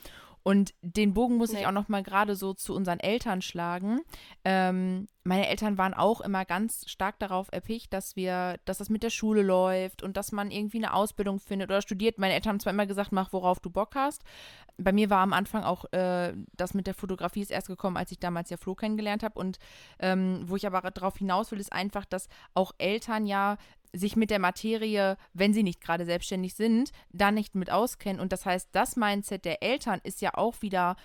Und 0.47 0.75
den 0.81 1.13
Bogen 1.13 1.39
muss 1.39 1.51
nee. 1.51 1.59
ich 1.59 1.67
auch 1.67 1.73
noch 1.73 1.89
mal 1.89 2.05
gerade 2.05 2.37
so 2.37 2.55
zu 2.55 2.73
unseren 2.73 3.01
Eltern 3.01 3.43
schlagen. 3.43 4.03
Ähm, 4.45 5.09
meine 5.25 5.49
Eltern 5.49 5.77
waren 5.77 5.93
auch 5.93 6.21
immer 6.21 6.45
ganz 6.45 6.89
stark 6.89 7.19
darauf 7.19 7.49
erpicht, 7.51 7.93
dass 7.93 8.15
wir, 8.15 8.61
dass 8.65 8.79
das 8.79 8.89
mit 8.89 9.03
der 9.03 9.11
Schule 9.11 9.43
läuft 9.43 10.05
und 10.05 10.17
dass 10.17 10.31
man 10.31 10.53
irgendwie 10.53 10.77
eine 10.77 10.95
Ausbildung 10.95 11.41
findet 11.41 11.69
oder 11.71 11.83
studiert. 11.83 12.19
Meine 12.19 12.35
Eltern 12.35 12.51
haben 12.51 12.61
zwar 12.61 12.73
immer 12.73 12.87
gesagt, 12.87 13.11
mach 13.11 13.33
worauf 13.33 13.59
du 13.59 13.71
Bock 13.71 13.97
hast. 13.97 14.23
Bei 14.77 14.93
mir 14.93 15.11
war 15.11 15.19
am 15.19 15.33
Anfang 15.33 15.65
auch 15.65 15.85
äh, 15.93 16.33
das 16.57 16.75
mit 16.75 16.87
der 16.87 16.95
Fotografie 16.95 17.41
ist 17.41 17.51
erst 17.51 17.67
gekommen, 17.67 17.97
als 17.97 18.13
ich 18.13 18.21
damals 18.21 18.49
ja 18.49 18.57
Flo 18.57 18.77
kennengelernt 18.77 19.25
habe. 19.25 19.41
Und 19.41 19.59
ähm, 19.99 20.45
wo 20.47 20.55
ich 20.55 20.65
aber 20.65 20.89
darauf 20.93 21.17
hinaus 21.17 21.51
will, 21.51 21.59
ist 21.59 21.73
einfach, 21.73 22.05
dass 22.05 22.29
auch 22.55 22.71
Eltern 22.79 23.27
ja 23.27 23.57
sich 23.97 24.17
mit 24.17 24.31
der 24.31 24.39
Materie, 24.39 25.17
wenn 25.33 25.53
sie 25.53 25.63
nicht 25.63 25.81
gerade 25.81 26.05
selbstständig 26.05 26.55
sind, 26.55 26.91
da 27.13 27.31
nicht 27.31 27.55
mit 27.55 27.71
auskennen. 27.71 28.21
Und 28.21 28.33
das 28.33 28.47
heißt, 28.47 28.69
das 28.73 28.97
Mindset 28.97 29.45
der 29.45 29.63
Eltern 29.63 30.01
ist 30.05 30.21
ja 30.21 30.35
auch 30.35 30.63
wieder 30.63 30.97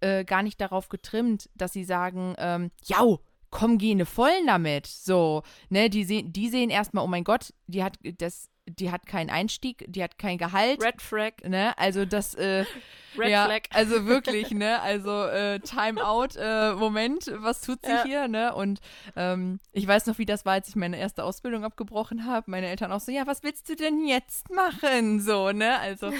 äh, 0.00 0.24
gar 0.24 0.42
nicht 0.42 0.60
darauf 0.60 0.88
getrimmt, 0.88 1.50
dass 1.54 1.72
sie 1.72 1.84
sagen, 1.84 2.34
ähm, 2.38 2.70
ja, 2.84 3.02
komm, 3.50 3.78
geh 3.78 3.94
ne 3.94 4.06
vollen 4.06 4.46
damit. 4.46 4.86
So, 4.86 5.42
ne, 5.68 5.90
die 5.90 6.04
sehen, 6.04 6.32
die 6.32 6.48
sehen 6.48 6.70
erstmal, 6.70 7.04
oh 7.04 7.08
mein 7.08 7.24
Gott, 7.24 7.52
die 7.66 7.82
hat 7.82 7.98
das 8.18 8.50
die 8.68 8.90
hat 8.90 9.06
keinen 9.06 9.30
Einstieg, 9.30 9.84
die 9.88 10.02
hat 10.02 10.18
kein 10.18 10.38
Gehalt. 10.38 10.82
Red 10.82 11.02
Flag. 11.02 11.32
Ne? 11.44 11.76
Also 11.78 12.04
das, 12.04 12.34
äh, 12.34 12.64
Red 13.18 13.30
ja, 13.30 13.44
Flag. 13.46 13.62
Also 13.70 14.06
wirklich, 14.06 14.50
ne? 14.50 14.80
Also 14.88 15.24
äh, 15.24 15.60
Time 15.60 16.04
Out, 16.04 16.36
äh, 16.36 16.72
Moment, 16.72 17.30
was 17.36 17.60
tut 17.60 17.80
sie 17.84 17.90
ja. 17.90 18.04
hier, 18.04 18.28
ne? 18.28 18.54
Und 18.54 18.80
ähm, 19.16 19.58
ich 19.72 19.86
weiß 19.86 20.06
noch, 20.06 20.18
wie 20.18 20.26
das 20.26 20.44
war, 20.46 20.54
als 20.54 20.68
ich 20.68 20.76
meine 20.76 20.98
erste 20.98 21.24
Ausbildung 21.24 21.64
abgebrochen 21.64 22.24
habe. 22.24 22.50
Meine 22.50 22.68
Eltern 22.68 22.92
auch 22.92 23.00
so, 23.00 23.12
ja, 23.12 23.26
was 23.26 23.42
willst 23.42 23.68
du 23.68 23.76
denn 23.76 24.06
jetzt 24.06 24.50
machen? 24.50 25.20
So, 25.20 25.52
ne? 25.52 25.78
Also 25.78 26.12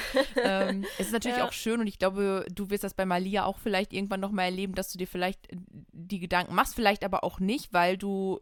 ähm, 0.42 0.84
es 0.98 1.06
ist 1.06 1.12
natürlich 1.12 1.38
ja. 1.38 1.46
auch 1.46 1.52
schön 1.52 1.80
und 1.80 1.86
ich 1.86 1.98
glaube, 1.98 2.46
du 2.52 2.70
wirst 2.70 2.84
das 2.84 2.94
bei 2.94 3.06
Malia 3.06 3.44
auch 3.44 3.58
vielleicht 3.58 3.92
irgendwann 3.92 4.20
nochmal 4.20 4.46
erleben, 4.46 4.74
dass 4.74 4.92
du 4.92 4.98
dir 4.98 5.06
vielleicht 5.06 5.48
die 5.50 6.18
Gedanken 6.18 6.54
machst, 6.54 6.74
vielleicht 6.74 7.04
aber 7.04 7.24
auch 7.24 7.40
nicht, 7.40 7.72
weil 7.72 7.96
du 7.96 8.40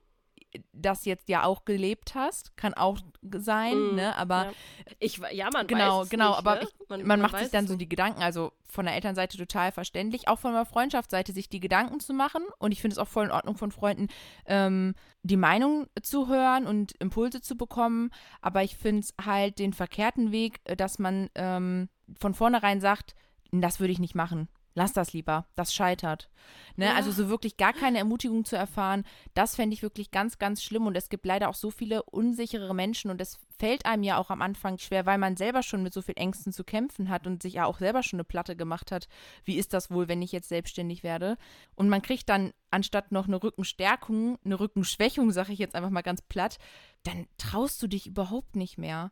das 0.72 1.04
jetzt 1.04 1.28
ja 1.28 1.44
auch 1.44 1.64
gelebt 1.64 2.14
hast, 2.14 2.56
kann 2.56 2.74
auch 2.74 2.98
sein, 3.36 3.92
mm, 3.92 3.94
ne? 3.94 4.16
Aber 4.16 4.46
ja. 4.46 4.52
ich 4.98 5.20
ja, 5.32 5.48
man 5.52 5.66
genau, 5.66 6.02
weiß 6.02 6.08
genau, 6.08 6.30
nicht, 6.30 6.38
aber 6.38 6.54
ne? 6.56 6.60
ich, 6.62 6.88
man, 6.88 7.06
man, 7.06 7.20
macht 7.20 7.38
sich 7.38 7.50
dann 7.50 7.66
so 7.66 7.76
die 7.76 7.88
Gedanken, 7.88 8.22
also 8.22 8.52
von 8.64 8.86
der 8.86 8.94
Elternseite 8.94 9.36
total 9.36 9.72
verständlich, 9.72 10.28
auch 10.28 10.38
von 10.38 10.52
der 10.52 10.64
Freundschaftsseite 10.64 11.32
sich 11.32 11.48
die 11.48 11.60
Gedanken 11.60 12.00
zu 12.00 12.14
machen 12.14 12.42
und 12.58 12.72
ich 12.72 12.80
finde 12.80 12.94
es 12.94 12.98
auch 12.98 13.08
voll 13.08 13.26
in 13.26 13.30
Ordnung 13.30 13.56
von 13.56 13.72
Freunden, 13.72 14.08
ähm, 14.46 14.94
die 15.22 15.36
Meinung 15.36 15.88
zu 16.02 16.28
hören 16.28 16.66
und 16.66 16.92
Impulse 17.00 17.40
zu 17.40 17.56
bekommen, 17.56 18.10
aber 18.40 18.62
ich 18.62 18.76
finde 18.76 19.00
es 19.00 19.14
halt 19.24 19.58
den 19.58 19.72
verkehrten 19.72 20.32
Weg, 20.32 20.60
äh, 20.64 20.76
dass 20.76 20.98
man 20.98 21.28
ähm, 21.34 21.88
von 22.18 22.34
vornherein 22.34 22.80
sagt, 22.80 23.14
das 23.52 23.80
würde 23.80 23.92
ich 23.92 23.98
nicht 23.98 24.14
machen 24.14 24.48
lass 24.76 24.92
das 24.92 25.12
lieber, 25.14 25.46
das 25.56 25.74
scheitert. 25.74 26.30
Ne? 26.76 26.84
Ja. 26.84 26.94
Also 26.94 27.10
so 27.10 27.28
wirklich 27.28 27.56
gar 27.56 27.72
keine 27.72 27.98
Ermutigung 27.98 28.44
zu 28.44 28.56
erfahren, 28.56 29.04
das 29.34 29.56
fände 29.56 29.74
ich 29.74 29.82
wirklich 29.82 30.10
ganz, 30.10 30.38
ganz 30.38 30.62
schlimm. 30.62 30.86
Und 30.86 30.96
es 30.96 31.08
gibt 31.08 31.24
leider 31.24 31.48
auch 31.48 31.54
so 31.54 31.70
viele 31.70 32.02
unsichere 32.04 32.74
Menschen 32.74 33.10
und 33.10 33.20
es 33.20 33.40
fällt 33.58 33.86
einem 33.86 34.02
ja 34.02 34.18
auch 34.18 34.28
am 34.30 34.42
Anfang 34.42 34.76
schwer, 34.78 35.06
weil 35.06 35.16
man 35.16 35.36
selber 35.36 35.62
schon 35.62 35.82
mit 35.82 35.94
so 35.94 36.02
viel 36.02 36.16
Ängsten 36.16 36.52
zu 36.52 36.62
kämpfen 36.62 37.08
hat 37.08 37.26
und 37.26 37.42
sich 37.42 37.54
ja 37.54 37.64
auch 37.64 37.78
selber 37.78 38.02
schon 38.02 38.18
eine 38.18 38.24
Platte 38.24 38.54
gemacht 38.54 38.92
hat. 38.92 39.08
Wie 39.44 39.56
ist 39.56 39.72
das 39.72 39.90
wohl, 39.90 40.08
wenn 40.08 40.20
ich 40.20 40.30
jetzt 40.30 40.50
selbstständig 40.50 41.02
werde? 41.02 41.38
Und 41.74 41.88
man 41.88 42.02
kriegt 42.02 42.28
dann 42.28 42.52
anstatt 42.70 43.12
noch 43.12 43.26
eine 43.26 43.42
Rückenstärkung, 43.42 44.38
eine 44.44 44.60
Rückenschwächung, 44.60 45.32
sage 45.32 45.54
ich 45.54 45.58
jetzt 45.58 45.74
einfach 45.74 45.90
mal 45.90 46.02
ganz 46.02 46.20
platt, 46.20 46.58
dann 47.02 47.26
traust 47.38 47.82
du 47.82 47.86
dich 47.86 48.06
überhaupt 48.06 48.56
nicht 48.56 48.76
mehr. 48.76 49.10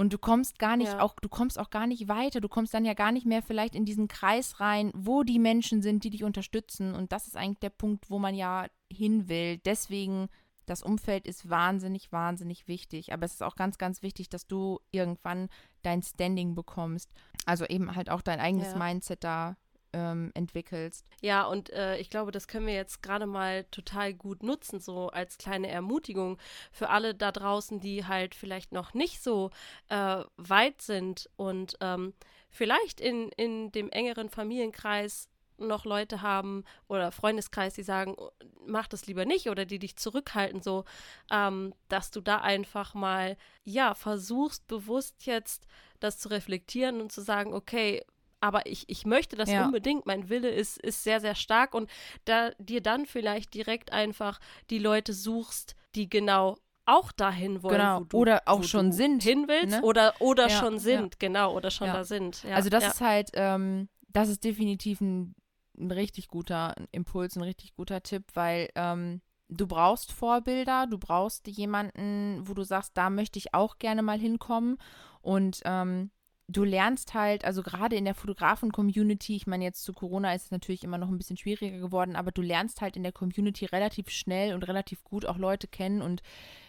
Und 0.00 0.12
du 0.12 0.18
kommst 0.18 0.60
gar 0.60 0.76
nicht 0.76 0.92
ja. 0.92 1.00
auch, 1.00 1.16
du 1.20 1.28
kommst 1.28 1.58
auch 1.58 1.70
gar 1.70 1.88
nicht 1.88 2.06
weiter. 2.06 2.40
Du 2.40 2.48
kommst 2.48 2.72
dann 2.72 2.84
ja 2.84 2.94
gar 2.94 3.10
nicht 3.10 3.26
mehr 3.26 3.42
vielleicht 3.42 3.74
in 3.74 3.84
diesen 3.84 4.06
Kreis 4.06 4.60
rein, 4.60 4.92
wo 4.94 5.24
die 5.24 5.40
Menschen 5.40 5.82
sind, 5.82 6.04
die 6.04 6.10
dich 6.10 6.22
unterstützen. 6.22 6.94
Und 6.94 7.10
das 7.10 7.26
ist 7.26 7.36
eigentlich 7.36 7.58
der 7.58 7.70
Punkt, 7.70 8.08
wo 8.08 8.20
man 8.20 8.36
ja 8.36 8.66
hin 8.92 9.28
will. 9.28 9.58
Deswegen, 9.58 10.28
das 10.66 10.84
Umfeld 10.84 11.26
ist 11.26 11.50
wahnsinnig, 11.50 12.12
wahnsinnig 12.12 12.68
wichtig. 12.68 13.12
Aber 13.12 13.26
es 13.26 13.32
ist 13.32 13.42
auch 13.42 13.56
ganz, 13.56 13.76
ganz 13.76 14.00
wichtig, 14.02 14.28
dass 14.28 14.46
du 14.46 14.78
irgendwann 14.92 15.48
dein 15.82 16.00
Standing 16.00 16.54
bekommst. 16.54 17.10
Also 17.44 17.66
eben 17.66 17.96
halt 17.96 18.08
auch 18.08 18.22
dein 18.22 18.38
eigenes 18.38 18.74
ja. 18.74 18.78
Mindset 18.78 19.24
da 19.24 19.56
ähm, 19.92 20.30
entwickelst. 20.34 21.06
Ja, 21.20 21.44
und 21.44 21.70
äh, 21.70 21.98
ich 21.98 22.10
glaube, 22.10 22.32
das 22.32 22.48
können 22.48 22.66
wir 22.66 22.74
jetzt 22.74 23.02
gerade 23.02 23.26
mal 23.26 23.64
total 23.70 24.14
gut 24.14 24.42
nutzen, 24.42 24.80
so 24.80 25.08
als 25.08 25.38
kleine 25.38 25.68
Ermutigung 25.68 26.38
für 26.72 26.90
alle 26.90 27.14
da 27.14 27.32
draußen, 27.32 27.80
die 27.80 28.06
halt 28.06 28.34
vielleicht 28.34 28.72
noch 28.72 28.94
nicht 28.94 29.22
so 29.22 29.50
äh, 29.88 30.22
weit 30.36 30.82
sind 30.82 31.30
und 31.36 31.76
ähm, 31.80 32.14
vielleicht 32.50 33.00
in, 33.00 33.30
in 33.30 33.72
dem 33.72 33.90
engeren 33.90 34.28
Familienkreis 34.28 35.28
noch 35.58 35.84
Leute 35.84 36.22
haben 36.22 36.64
oder 36.86 37.12
Freundeskreis, 37.12 37.74
die 37.74 37.82
sagen, 37.82 38.14
oh, 38.16 38.30
mach 38.66 38.86
das 38.86 39.06
lieber 39.06 39.24
nicht 39.24 39.48
oder 39.48 39.64
die 39.64 39.78
dich 39.78 39.96
zurückhalten, 39.96 40.62
so, 40.62 40.84
ähm, 41.30 41.74
dass 41.88 42.10
du 42.10 42.20
da 42.20 42.38
einfach 42.38 42.94
mal, 42.94 43.36
ja, 43.64 43.94
versuchst 43.94 44.66
bewusst 44.66 45.26
jetzt 45.26 45.66
das 46.00 46.18
zu 46.18 46.28
reflektieren 46.30 47.00
und 47.00 47.10
zu 47.10 47.22
sagen, 47.22 47.54
okay, 47.54 48.04
aber 48.40 48.66
ich, 48.66 48.88
ich 48.88 49.04
möchte 49.04 49.36
das 49.36 49.50
ja. 49.50 49.66
unbedingt, 49.66 50.06
mein 50.06 50.28
Wille 50.28 50.50
ist, 50.50 50.78
ist 50.78 51.02
sehr, 51.02 51.20
sehr 51.20 51.34
stark 51.34 51.74
und 51.74 51.90
da 52.24 52.50
dir 52.58 52.80
dann 52.80 53.06
vielleicht 53.06 53.54
direkt 53.54 53.92
einfach 53.92 54.38
die 54.70 54.78
Leute 54.78 55.12
suchst, 55.12 55.74
die 55.94 56.08
genau 56.08 56.56
auch 56.88 57.12
dahin 57.12 57.62
wollen, 57.62 57.76
genau. 57.76 58.00
Du, 58.04 58.16
oder 58.16 58.42
auch 58.46 58.64
schon 58.64 58.92
sind. 58.92 59.22
Hin 59.22 59.46
willst 59.46 59.76
ne? 59.76 59.82
oder, 59.82 60.14
oder 60.20 60.48
ja, 60.48 60.58
schon 60.58 60.78
sind, 60.78 61.14
ja. 61.14 61.18
genau, 61.18 61.54
oder 61.54 61.70
schon 61.70 61.88
da 61.88 62.04
sind. 62.04 62.44
also 62.46 62.70
das 62.70 62.86
ist 62.86 63.00
halt, 63.00 63.30
ähm, 63.34 63.88
das 64.08 64.30
ist 64.30 64.42
definitiv 64.42 65.00
ein, 65.02 65.34
ein, 65.78 65.90
richtig 65.90 66.28
guter 66.28 66.74
Impuls, 66.90 67.36
ein 67.36 67.42
richtig 67.42 67.74
guter 67.74 68.02
Tipp, 68.02 68.24
weil 68.32 68.70
ähm, 68.74 69.20
du 69.50 69.66
brauchst 69.66 70.12
Vorbilder, 70.12 70.86
du 70.86 70.96
brauchst 70.96 71.46
jemanden, 71.46 72.40
wo 72.48 72.54
du 72.54 72.62
sagst, 72.62 72.92
da 72.94 73.10
möchte 73.10 73.38
ich 73.38 73.52
auch 73.52 73.78
gerne 73.78 74.02
mal 74.02 74.18
hinkommen 74.18 74.78
und 75.20 75.60
ähm, 75.66 76.10
du 76.48 76.64
lernst 76.64 77.14
halt, 77.14 77.44
also 77.44 77.62
gerade 77.62 77.94
in 77.94 78.06
der 78.06 78.14
Fotografen-Community, 78.14 79.36
ich 79.36 79.46
meine, 79.46 79.64
jetzt 79.64 79.84
zu 79.84 79.92
Corona 79.92 80.34
ist 80.34 80.46
es 80.46 80.50
natürlich 80.50 80.82
immer 80.82 80.98
noch 80.98 81.08
ein 81.08 81.18
bisschen 81.18 81.36
schwieriger 81.36 81.78
geworden, 81.78 82.16
aber 82.16 82.32
du 82.32 82.40
lernst 82.40 82.80
halt 82.80 82.96
in 82.96 83.02
der 83.02 83.12
Community 83.12 83.66
relativ 83.66 84.08
schnell 84.08 84.54
und 84.54 84.66
relativ 84.66 85.04
gut 85.04 85.26
auch 85.26 85.36
Leute 85.36 85.68
kennen 85.68 86.00
und 86.00 86.22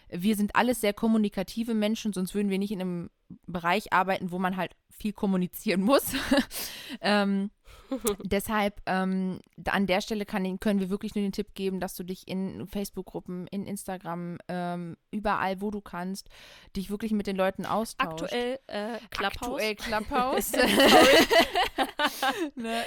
wir 0.09 0.35
sind 0.35 0.55
alles 0.55 0.81
sehr 0.81 0.93
kommunikative 0.93 1.73
Menschen, 1.73 2.13
sonst 2.13 2.33
würden 2.33 2.49
wir 2.49 2.57
nicht 2.57 2.71
in 2.71 2.81
einem 2.81 3.09
Bereich 3.45 3.93
arbeiten, 3.93 4.31
wo 4.31 4.39
man 4.39 4.57
halt 4.57 4.75
viel 4.99 5.13
kommunizieren 5.13 5.81
muss. 5.81 6.13
ähm, 7.01 7.49
deshalb 8.23 8.81
ähm, 8.85 9.39
an 9.65 9.87
der 9.87 10.01
Stelle 10.01 10.25
kann, 10.25 10.59
können 10.59 10.79
wir 10.79 10.89
wirklich 10.89 11.15
nur 11.15 11.23
den 11.23 11.31
Tipp 11.31 11.53
geben, 11.53 11.79
dass 11.79 11.95
du 11.95 12.03
dich 12.03 12.27
in 12.27 12.67
Facebook-Gruppen, 12.67 13.47
in 13.47 13.65
Instagram, 13.65 14.37
ähm, 14.47 14.97
überall, 15.11 15.61
wo 15.61 15.71
du 15.71 15.81
kannst, 15.81 16.29
dich 16.75 16.89
wirklich 16.89 17.11
mit 17.11 17.27
den 17.27 17.35
Leuten 17.35 17.65
austauschst. 17.65 18.23
Aktuell 18.23 18.59
äh, 18.67 18.97
Clubhouse. 19.09 19.41
Aktuell 19.41 19.75
Clubhouse. 19.75 20.51
ne? 22.55 22.83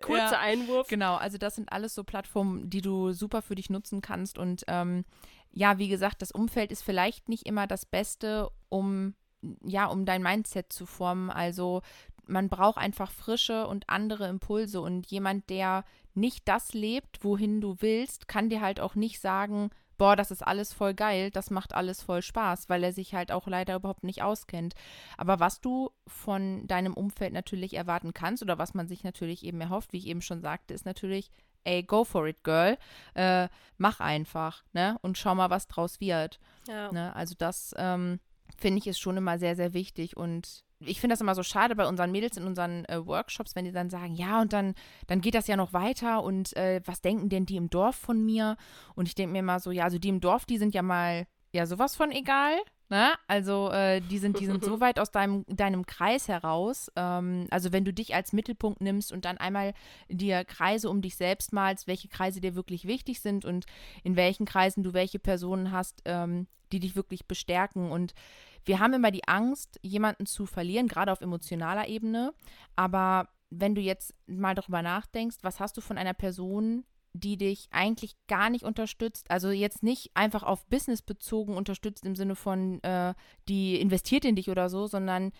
Kurzer 0.00 0.32
ja, 0.32 0.38
Einwurf. 0.38 0.88
Genau, 0.88 1.16
also 1.16 1.38
das 1.38 1.54
sind 1.54 1.72
alles 1.72 1.94
so 1.94 2.04
Plattformen, 2.04 2.68
die 2.68 2.82
du 2.82 3.12
super 3.12 3.42
für 3.42 3.54
dich 3.54 3.70
nutzen 3.70 4.00
kannst 4.00 4.38
und 4.38 4.64
ähm, 4.68 5.04
ja, 5.54 5.78
wie 5.78 5.88
gesagt, 5.88 6.22
das 6.22 6.32
Umfeld 6.32 6.72
ist 6.72 6.82
vielleicht 6.82 7.28
nicht 7.28 7.46
immer 7.46 7.66
das 7.66 7.84
Beste, 7.84 8.48
um 8.70 9.14
ja, 9.64 9.86
um 9.86 10.04
dein 10.04 10.22
Mindset 10.22 10.72
zu 10.72 10.86
formen. 10.86 11.30
Also 11.30 11.82
man 12.26 12.48
braucht 12.48 12.78
einfach 12.78 13.10
frische 13.10 13.66
und 13.66 13.88
andere 13.88 14.28
Impulse 14.28 14.80
und 14.80 15.06
jemand, 15.08 15.50
der 15.50 15.84
nicht 16.14 16.46
das 16.48 16.72
lebt, 16.72 17.24
wohin 17.24 17.60
du 17.60 17.76
willst, 17.80 18.28
kann 18.28 18.50
dir 18.50 18.60
halt 18.60 18.80
auch 18.80 18.94
nicht 18.94 19.20
sagen, 19.20 19.70
boah, 19.98 20.16
das 20.16 20.30
ist 20.30 20.44
alles 20.44 20.72
voll 20.72 20.94
geil, 20.94 21.30
das 21.30 21.50
macht 21.50 21.74
alles 21.74 22.02
voll 22.02 22.22
Spaß, 22.22 22.68
weil 22.68 22.82
er 22.82 22.92
sich 22.92 23.14
halt 23.14 23.30
auch 23.30 23.46
leider 23.46 23.76
überhaupt 23.76 24.04
nicht 24.04 24.22
auskennt. 24.22 24.74
Aber 25.16 25.38
was 25.40 25.60
du 25.60 25.90
von 26.06 26.66
deinem 26.66 26.94
Umfeld 26.94 27.32
natürlich 27.32 27.74
erwarten 27.74 28.12
kannst 28.12 28.42
oder 28.42 28.58
was 28.58 28.74
man 28.74 28.88
sich 28.88 29.04
natürlich 29.04 29.44
eben 29.44 29.60
erhofft, 29.60 29.92
wie 29.92 29.98
ich 29.98 30.06
eben 30.06 30.22
schon 30.22 30.40
sagte, 30.40 30.74
ist 30.74 30.86
natürlich, 30.86 31.30
ey, 31.64 31.82
go 31.82 32.04
for 32.04 32.26
it, 32.26 32.42
girl. 32.42 32.76
Äh, 33.14 33.48
mach 33.78 34.00
einfach, 34.00 34.64
ne? 34.72 34.98
Und 35.02 35.18
schau 35.18 35.34
mal, 35.34 35.50
was 35.50 35.68
draus 35.68 36.00
wird. 36.00 36.40
Ja. 36.66 36.90
Ne? 36.90 37.14
Also 37.14 37.34
das 37.38 37.74
ähm, 37.78 38.18
finde 38.62 38.78
ich 38.78 38.86
ist 38.86 39.00
schon 39.00 39.16
immer 39.16 39.38
sehr, 39.38 39.56
sehr 39.56 39.74
wichtig 39.74 40.16
und 40.16 40.64
ich 40.86 41.00
finde 41.00 41.12
das 41.12 41.20
immer 41.20 41.34
so 41.34 41.42
schade 41.42 41.76
bei 41.76 41.86
unseren 41.86 42.10
Mädels 42.10 42.36
in 42.36 42.44
unseren 42.44 42.84
äh, 42.86 43.06
Workshops, 43.06 43.54
wenn 43.54 43.64
die 43.64 43.72
dann 43.72 43.90
sagen, 43.90 44.14
ja, 44.14 44.40
und 44.40 44.52
dann, 44.52 44.74
dann 45.06 45.20
geht 45.20 45.34
das 45.34 45.46
ja 45.46 45.56
noch 45.56 45.72
weiter 45.72 46.22
und 46.22 46.56
äh, 46.56 46.80
was 46.84 47.00
denken 47.00 47.28
denn 47.28 47.46
die 47.46 47.56
im 47.56 47.70
Dorf 47.70 47.96
von 47.96 48.24
mir? 48.24 48.56
Und 48.94 49.06
ich 49.06 49.14
denke 49.14 49.32
mir 49.32 49.40
immer 49.40 49.60
so, 49.60 49.70
ja, 49.70 49.84
also 49.84 49.98
die 49.98 50.08
im 50.08 50.20
Dorf, 50.20 50.44
die 50.44 50.58
sind 50.58 50.74
ja 50.74 50.82
mal, 50.82 51.26
ja, 51.52 51.66
sowas 51.66 51.96
von 51.96 52.10
egal. 52.10 52.54
Ne? 52.88 53.12
Also 53.26 53.70
äh, 53.70 54.00
die 54.00 54.18
sind, 54.18 54.38
die 54.38 54.46
sind 54.46 54.62
so 54.62 54.80
weit 54.80 54.98
aus 54.98 55.10
deinem, 55.10 55.46
deinem 55.46 55.86
Kreis 55.86 56.28
heraus. 56.28 56.90
Ähm, 56.94 57.46
also 57.50 57.72
wenn 57.72 57.84
du 57.84 57.92
dich 57.92 58.14
als 58.14 58.32
Mittelpunkt 58.32 58.80
nimmst 58.80 59.12
und 59.12 59.24
dann 59.24 59.38
einmal 59.38 59.72
dir 60.10 60.44
Kreise 60.44 60.90
um 60.90 61.00
dich 61.00 61.16
selbst 61.16 61.52
malst, 61.52 61.86
welche 61.86 62.08
Kreise 62.08 62.40
dir 62.40 62.54
wirklich 62.54 62.86
wichtig 62.86 63.20
sind 63.20 63.44
und 63.44 63.64
in 64.04 64.16
welchen 64.16 64.44
Kreisen 64.44 64.82
du 64.82 64.92
welche 64.92 65.18
Personen 65.18 65.72
hast, 65.72 66.02
ähm, 66.04 66.46
die 66.72 66.80
dich 66.80 66.96
wirklich 66.96 67.26
bestärken. 67.26 67.90
Und 67.90 68.12
wir 68.64 68.78
haben 68.78 68.94
immer 68.94 69.10
die 69.10 69.26
Angst, 69.26 69.78
jemanden 69.82 70.26
zu 70.26 70.46
verlieren, 70.46 70.88
gerade 70.88 71.12
auf 71.12 71.20
emotionaler 71.20 71.88
Ebene. 71.88 72.32
Aber 72.76 73.28
wenn 73.50 73.74
du 73.74 73.80
jetzt 73.80 74.14
mal 74.26 74.54
darüber 74.54 74.82
nachdenkst, 74.82 75.38
was 75.42 75.60
hast 75.60 75.76
du 75.76 75.80
von 75.80 75.98
einer 75.98 76.14
Person, 76.14 76.84
die 77.12 77.36
dich 77.36 77.68
eigentlich 77.70 78.16
gar 78.26 78.48
nicht 78.48 78.64
unterstützt, 78.64 79.30
also 79.30 79.50
jetzt 79.50 79.82
nicht 79.82 80.10
einfach 80.14 80.42
auf 80.42 80.66
Business 80.66 81.02
bezogen 81.02 81.56
unterstützt 81.56 82.06
im 82.06 82.16
Sinne 82.16 82.34
von, 82.36 82.82
äh, 82.82 83.14
die 83.48 83.80
investiert 83.80 84.24
in 84.24 84.36
dich 84.36 84.48
oder 84.48 84.70
so, 84.70 84.86
sondern 84.86 85.32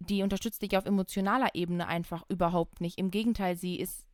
die 0.00 0.22
unterstützt 0.22 0.60
dich 0.60 0.76
auf 0.76 0.84
emotionaler 0.84 1.54
Ebene 1.54 1.86
einfach 1.86 2.24
überhaupt 2.28 2.80
nicht. 2.80 2.98
Im 2.98 3.10
Gegenteil, 3.10 3.56
sie 3.56 3.76
ist, 3.76 4.04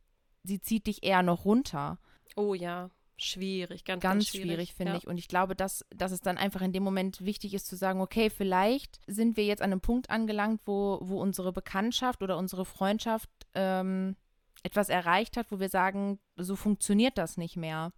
sie 0.43 0.61
zieht 0.61 0.87
dich 0.87 1.03
eher 1.03 1.23
noch 1.23 1.43
runter. 1.43 1.97
Oh 2.35 2.53
ja. 2.53 2.89
Schwierig, 3.23 3.85
ganz, 3.85 4.01
ganz, 4.01 4.13
ganz 4.13 4.27
schwierig, 4.29 4.47
schwierig 4.47 4.73
finde 4.73 4.93
ja. 4.93 4.97
ich. 4.97 5.05
Und 5.05 5.19
ich 5.19 5.27
glaube, 5.27 5.55
dass, 5.55 5.85
dass 5.95 6.11
es 6.11 6.21
dann 6.21 6.39
einfach 6.39 6.61
in 6.61 6.73
dem 6.73 6.81
Moment 6.81 7.23
wichtig 7.23 7.53
ist 7.53 7.67
zu 7.67 7.75
sagen, 7.75 8.01
okay, 8.01 8.31
vielleicht 8.31 8.99
sind 9.05 9.37
wir 9.37 9.45
jetzt 9.45 9.61
an 9.61 9.71
einem 9.71 9.79
Punkt 9.79 10.09
angelangt, 10.09 10.61
wo, 10.65 10.97
wo 11.03 11.21
unsere 11.21 11.53
Bekanntschaft 11.53 12.23
oder 12.23 12.35
unsere 12.35 12.65
Freundschaft 12.65 13.29
ähm, 13.53 14.15
etwas 14.63 14.89
erreicht 14.89 15.37
hat, 15.37 15.51
wo 15.51 15.59
wir 15.59 15.69
sagen, 15.69 16.17
so 16.35 16.55
funktioniert 16.55 17.19
das 17.19 17.37
nicht 17.37 17.57
mehr. 17.57 17.93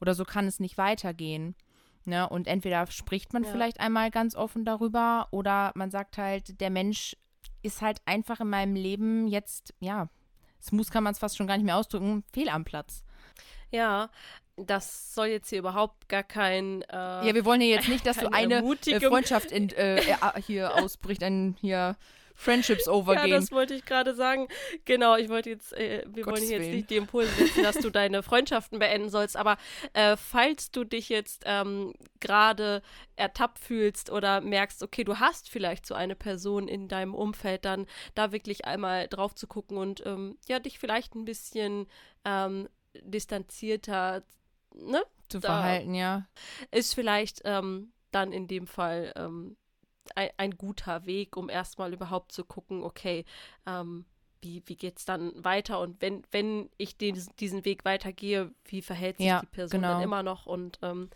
Oder 0.00 0.14
so 0.14 0.24
kann 0.24 0.48
es 0.48 0.58
nicht 0.58 0.76
weitergehen. 0.76 1.54
Ne? 2.04 2.28
Und 2.28 2.48
entweder 2.48 2.84
spricht 2.88 3.32
man 3.32 3.44
ja. 3.44 3.50
vielleicht 3.52 3.78
einmal 3.78 4.10
ganz 4.10 4.34
offen 4.34 4.64
darüber 4.64 5.28
oder 5.30 5.70
man 5.76 5.92
sagt 5.92 6.18
halt, 6.18 6.60
der 6.60 6.70
Mensch 6.70 7.16
ist 7.62 7.80
halt 7.80 8.02
einfach 8.06 8.40
in 8.40 8.50
meinem 8.50 8.74
Leben 8.74 9.28
jetzt, 9.28 9.72
ja, 9.78 10.08
smooth 10.60 10.90
kann 10.90 11.04
man 11.04 11.12
es 11.12 11.20
fast 11.20 11.36
schon 11.36 11.46
gar 11.46 11.56
nicht 11.56 11.64
mehr 11.64 11.76
ausdrücken, 11.76 12.24
fehl 12.32 12.48
am 12.48 12.64
Platz. 12.64 13.04
Ja, 13.70 14.10
das 14.56 15.14
soll 15.14 15.26
jetzt 15.28 15.50
hier 15.50 15.58
überhaupt 15.58 16.08
gar 16.08 16.22
kein. 16.22 16.82
Äh, 16.82 17.26
ja, 17.26 17.34
wir 17.34 17.44
wollen 17.44 17.60
hier 17.60 17.70
jetzt 17.70 17.88
nicht, 17.88 18.06
dass 18.06 18.18
du 18.18 18.28
eine 18.32 18.62
äh, 18.86 19.00
Freundschaft 19.00 19.50
in, 19.50 19.68
äh, 19.76 20.02
hier 20.46 20.74
ausbricht, 20.74 21.22
ein 21.22 21.56
hier 21.60 21.96
Friendships 22.34 22.88
overgehen. 22.88 23.28
Ja, 23.28 23.36
das 23.36 23.52
wollte 23.52 23.74
ich 23.74 23.84
gerade 23.84 24.14
sagen. 24.14 24.48
Genau, 24.84 25.16
ich 25.16 25.28
wollte 25.28 25.50
jetzt, 25.50 25.72
äh, 25.72 26.04
wir 26.06 26.24
Gottes 26.24 26.40
wollen 26.40 26.48
hier 26.48 26.58
jetzt 26.58 26.74
nicht 26.74 26.90
die 26.90 26.96
Impulse 26.96 27.32
setzen, 27.32 27.62
dass 27.62 27.76
du 27.76 27.90
deine 27.90 28.22
Freundschaften 28.22 28.78
beenden 28.78 29.08
sollst, 29.08 29.36
aber 29.36 29.56
äh, 29.92 30.16
falls 30.16 30.70
du 30.70 30.84
dich 30.84 31.08
jetzt 31.08 31.42
ähm, 31.46 31.92
gerade 32.20 32.82
ertappt 33.16 33.58
fühlst 33.58 34.10
oder 34.10 34.40
merkst, 34.40 34.82
okay, 34.82 35.04
du 35.04 35.20
hast 35.20 35.48
vielleicht 35.48 35.86
so 35.86 35.94
eine 35.94 36.16
Person 36.16 36.66
in 36.66 36.88
deinem 36.88 37.14
Umfeld, 37.14 37.64
dann 37.64 37.86
da 38.14 38.32
wirklich 38.32 38.64
einmal 38.64 39.06
drauf 39.08 39.34
zu 39.34 39.46
gucken 39.46 39.76
und 39.76 40.04
ähm, 40.04 40.36
ja, 40.48 40.58
dich 40.58 40.78
vielleicht 40.78 41.14
ein 41.14 41.24
bisschen 41.24 41.86
ähm, 42.24 42.68
distanzierter 43.02 44.22
ne? 44.74 45.02
zu 45.28 45.40
verhalten, 45.40 45.94
ja. 45.94 46.26
Ist 46.70 46.94
vielleicht 46.94 47.42
ähm, 47.44 47.92
dann 48.10 48.32
in 48.32 48.46
dem 48.46 48.66
Fall 48.66 49.12
ähm, 49.16 49.56
ein, 50.14 50.30
ein, 50.36 50.56
guter 50.56 51.06
Weg, 51.06 51.36
um 51.36 51.48
erstmal 51.48 51.92
überhaupt 51.92 52.32
zu 52.32 52.44
gucken, 52.44 52.82
okay, 52.82 53.24
ähm, 53.66 54.04
wie, 54.42 54.62
wie 54.66 54.76
geht 54.76 54.98
es 54.98 55.06
dann 55.06 55.32
weiter 55.42 55.80
und 55.80 56.02
wenn, 56.02 56.22
wenn 56.30 56.68
ich 56.76 56.98
den, 56.98 57.20
diesen 57.40 57.64
Weg 57.64 57.84
weitergehe, 57.84 58.52
wie 58.66 58.82
verhält 58.82 59.16
sich 59.16 59.26
ja, 59.26 59.40
die 59.40 59.46
Person 59.46 59.80
genau. 59.80 59.94
dann 59.94 60.02
immer 60.02 60.22
noch? 60.22 60.46
Und 60.46 60.78
ähm, 60.82 61.08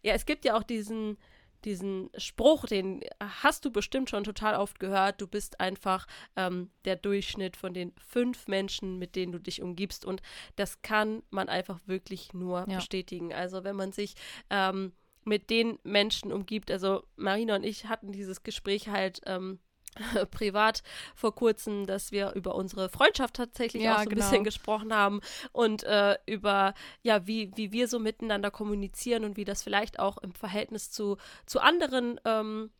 ja, 0.00 0.14
es 0.14 0.24
gibt 0.24 0.44
ja 0.44 0.56
auch 0.56 0.62
diesen, 0.62 1.18
diesen 1.64 2.10
Spruch, 2.16 2.66
den 2.66 3.00
hast 3.20 3.64
du 3.64 3.70
bestimmt 3.70 4.10
schon 4.10 4.24
total 4.24 4.56
oft 4.56 4.78
gehört. 4.78 5.20
Du 5.20 5.26
bist 5.26 5.60
einfach 5.60 6.06
ähm, 6.36 6.70
der 6.84 6.96
Durchschnitt 6.96 7.56
von 7.56 7.74
den 7.74 7.92
fünf 7.98 8.48
Menschen, 8.48 8.98
mit 8.98 9.16
denen 9.16 9.32
du 9.32 9.38
dich 9.38 9.62
umgibst. 9.62 10.04
Und 10.04 10.22
das 10.56 10.82
kann 10.82 11.22
man 11.30 11.48
einfach 11.48 11.80
wirklich 11.86 12.32
nur 12.32 12.66
ja. 12.68 12.76
bestätigen. 12.76 13.32
Also 13.32 13.64
wenn 13.64 13.76
man 13.76 13.92
sich 13.92 14.14
ähm, 14.50 14.92
mit 15.24 15.50
den 15.50 15.78
Menschen 15.84 16.32
umgibt, 16.32 16.70
also 16.70 17.04
Marina 17.16 17.56
und 17.56 17.64
ich 17.64 17.86
hatten 17.86 18.12
dieses 18.12 18.42
Gespräch 18.42 18.88
halt 18.88 19.20
ähm, 19.26 19.60
privat 20.30 20.82
vor 21.14 21.34
kurzem, 21.34 21.86
dass 21.86 22.12
wir 22.12 22.32
über 22.32 22.54
unsere 22.54 22.88
Freundschaft 22.88 23.34
tatsächlich 23.34 23.82
ja, 23.82 23.96
auch 23.96 24.02
so 24.02 24.08
genau. 24.08 24.22
ein 24.22 24.30
bisschen 24.30 24.44
gesprochen 24.44 24.94
haben 24.94 25.20
und 25.52 25.84
äh, 25.84 26.16
über 26.26 26.74
ja, 27.02 27.26
wie, 27.26 27.50
wie 27.56 27.72
wir 27.72 27.88
so 27.88 27.98
miteinander 27.98 28.50
kommunizieren 28.50 29.24
und 29.24 29.36
wie 29.36 29.44
das 29.44 29.62
vielleicht 29.62 29.98
auch 29.98 30.18
im 30.18 30.32
Verhältnis 30.32 30.90
zu, 30.90 31.16
zu 31.46 31.60
anderen 31.60 32.20
ähm, 32.24 32.70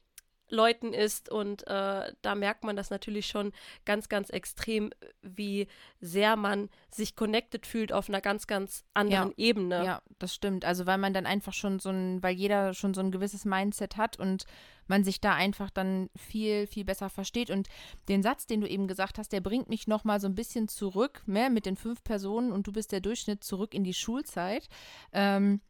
Leuten 0.52 0.92
ist. 0.92 1.30
Und 1.30 1.66
äh, 1.66 2.12
da 2.22 2.34
merkt 2.34 2.62
man 2.62 2.76
das 2.76 2.90
natürlich 2.90 3.26
schon 3.26 3.52
ganz, 3.84 4.08
ganz 4.08 4.30
extrem, 4.30 4.90
wie 5.22 5.66
sehr 6.00 6.36
man 6.36 6.68
sich 6.90 7.16
connected 7.16 7.66
fühlt 7.66 7.92
auf 7.92 8.08
einer 8.08 8.20
ganz, 8.20 8.46
ganz 8.46 8.84
anderen 8.94 9.30
ja, 9.30 9.34
Ebene. 9.36 9.84
Ja, 9.84 10.02
das 10.18 10.34
stimmt. 10.34 10.64
Also 10.64 10.86
weil 10.86 10.98
man 10.98 11.14
dann 11.14 11.26
einfach 11.26 11.54
schon 11.54 11.78
so 11.78 11.90
ein, 11.90 12.22
weil 12.22 12.34
jeder 12.34 12.74
schon 12.74 12.94
so 12.94 13.00
ein 13.00 13.10
gewisses 13.10 13.44
Mindset 13.44 13.96
hat 13.96 14.18
und 14.18 14.44
man 14.86 15.04
sich 15.04 15.20
da 15.20 15.34
einfach 15.34 15.70
dann 15.70 16.10
viel, 16.16 16.66
viel 16.66 16.84
besser 16.84 17.08
versteht. 17.08 17.50
Und 17.50 17.68
den 18.08 18.22
Satz, 18.22 18.46
den 18.46 18.60
du 18.60 18.68
eben 18.68 18.88
gesagt 18.88 19.18
hast, 19.18 19.32
der 19.32 19.40
bringt 19.40 19.68
mich 19.68 19.86
nochmal 19.86 20.20
so 20.20 20.26
ein 20.26 20.34
bisschen 20.34 20.68
zurück, 20.68 21.22
mehr 21.24 21.50
mit 21.50 21.66
den 21.66 21.76
fünf 21.76 22.04
Personen 22.04 22.52
und 22.52 22.66
du 22.66 22.72
bist 22.72 22.92
der 22.92 23.00
Durchschnitt 23.00 23.42
zurück 23.42 23.74
in 23.74 23.84
die 23.84 23.94
Schulzeit. 23.94 24.68
Ähm, 25.12 25.60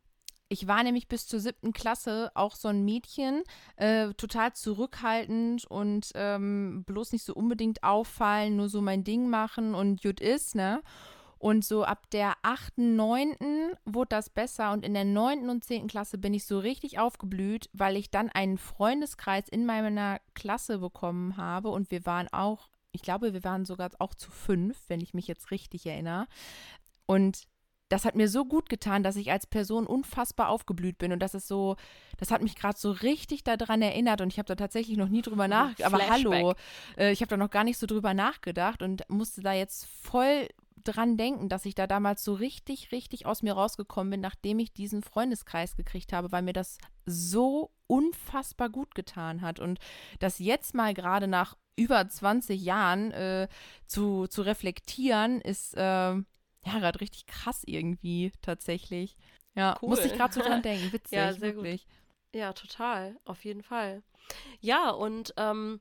ich 0.53 0.69
war 0.69 0.83
nämlich 0.83 1.09
bis 1.09 1.27
zur 1.27 1.41
siebten 1.41 1.73
Klasse 1.73 2.31
auch 2.35 2.55
so 2.55 2.69
ein 2.69 2.85
Mädchen, 2.85 3.43
äh, 3.77 4.13
total 4.15 4.53
zurückhaltend 4.53 5.65
und 5.65 6.13
ähm, 6.15 6.85
bloß 6.85 7.13
nicht 7.13 7.25
so 7.25 7.35
unbedingt 7.35 7.83
auffallen, 7.83 8.57
nur 8.57 8.69
so 8.69 8.83
mein 8.83 9.03
Ding 9.03 9.31
machen 9.31 9.75
und 9.75 10.03
gut 10.03 10.21
ist, 10.21 10.55
ne? 10.55 10.83
Und 11.39 11.65
so 11.65 11.85
ab 11.85 12.09
der 12.11 12.35
8., 12.43 12.79
9. 12.79 13.35
wurde 13.85 14.11
das 14.11 14.31
besser 14.31 14.73
und 14.73 14.85
in 14.85 14.95
der 14.95 15.07
9. 15.07 15.49
und 15.49 15.65
10. 15.65 15.89
Klasse 15.89 16.19
bin 16.19 16.35
ich 16.35 16.47
so 16.47 16.59
richtig 16.61 17.01
aufgeblüht, 17.01 17.69
weil 17.73 17.97
ich 17.97 18.11
dann 18.11 18.29
einen 18.29 18.59
Freundeskreis 18.59 19.49
in 19.49 19.67
meiner 19.67 20.21
Klasse 20.35 20.79
bekommen 20.79 21.37
habe 21.39 21.71
und 21.71 21.91
wir 21.91 22.07
waren 22.07 22.29
auch, 22.31 22.69
ich 22.93 23.03
glaube, 23.03 23.33
wir 23.33 23.43
waren 23.43 23.65
sogar 23.65 23.91
auch 23.99 24.15
zu 24.15 24.31
fünf, 24.31 24.79
wenn 24.89 25.01
ich 25.01 25.15
mich 25.15 25.27
jetzt 25.27 25.51
richtig 25.51 25.87
erinnere. 25.87 26.29
Und 27.07 27.49
das 27.93 28.07
hat 28.07 28.15
mir 28.15 28.27
so 28.27 28.47
gut 28.47 28.71
getan, 28.71 29.03
dass 29.03 29.17
ich 29.17 29.31
als 29.31 29.47
Person 29.47 29.87
unfassbar 29.87 30.49
aufgeblüht 30.49 30.97
bin. 30.97 31.13
Und 31.13 31.21
das 31.21 31.35
ist 31.35 31.47
so, 31.47 31.77
das 32.17 32.31
hat 32.31 32.41
mich 32.41 32.57
gerade 32.57 32.79
so 32.79 32.91
richtig 32.91 33.45
daran 33.45 33.83
erinnert. 33.83 34.23
Und 34.23 34.33
ich 34.33 34.39
habe 34.39 34.47
da 34.47 34.55
tatsächlich 34.55 34.97
noch 34.97 35.11
nie 35.11 35.21
drüber 35.21 35.47
nachgedacht. 35.47 35.93
Aber 35.93 36.09
hallo, 36.09 36.55
äh, 36.97 37.13
ich 37.13 37.21
habe 37.21 37.29
da 37.29 37.37
noch 37.37 37.51
gar 37.51 37.65
nicht 37.65 37.77
so 37.77 37.87
drüber 37.87 38.15
nachgedacht 38.15 38.81
und 38.81 39.03
musste 39.11 39.43
da 39.43 39.53
jetzt 39.53 39.87
voll 40.01 40.49
dran 40.85 41.19
denken, 41.19 41.51
dass 41.51 41.67
ich 41.67 41.75
da 41.75 41.87
damals 41.87 42.25
so 42.25 42.33
richtig, 42.33 42.93
richtig 42.93 43.27
aus 43.27 43.43
mir 43.43 43.53
rausgekommen 43.53 44.11
bin, 44.11 44.21
nachdem 44.21 44.59
ich 44.59 44.73
diesen 44.73 45.03
Freundeskreis 45.03 45.77
gekriegt 45.77 46.15
habe, 46.15 46.33
weil 46.33 46.43
mir 46.43 46.55
das 46.55 46.79
so 47.05 47.73
unfassbar 47.89 48.71
gut 48.71 48.95
getan 48.95 49.43
hat. 49.43 49.61
Und 49.61 49.81
das 50.19 50.39
jetzt 50.39 50.75
mal 50.75 50.95
gerade 50.95 51.29
nach 51.29 51.59
über 51.77 52.09
20 52.09 52.59
Jahren 52.59 53.11
äh, 53.11 53.49
zu, 53.87 54.29
zu 54.29 54.41
reflektieren, 54.41 55.43
ist. 55.43 55.75
Äh, 55.77 56.23
ja, 56.65 56.79
gerade 56.79 57.01
richtig 57.01 57.27
krass 57.27 57.63
irgendwie 57.65 58.33
tatsächlich. 58.43 59.17
Ja, 59.55 59.79
cool. 59.83 59.91
musste 59.91 60.07
ich 60.07 60.15
gerade 60.15 60.33
so 60.33 60.41
dran 60.41 60.63
denken. 60.63 60.93
Witzig, 60.93 61.13
ja, 61.13 61.33
sehr 61.33 61.43
wirklich. 61.43 61.87
Gut. 61.87 61.95
Ja, 62.35 62.53
total. 62.53 63.19
Auf 63.25 63.45
jeden 63.45 63.63
Fall. 63.63 64.03
Ja, 64.61 64.91
und 64.91 65.35
ähm, 65.37 65.81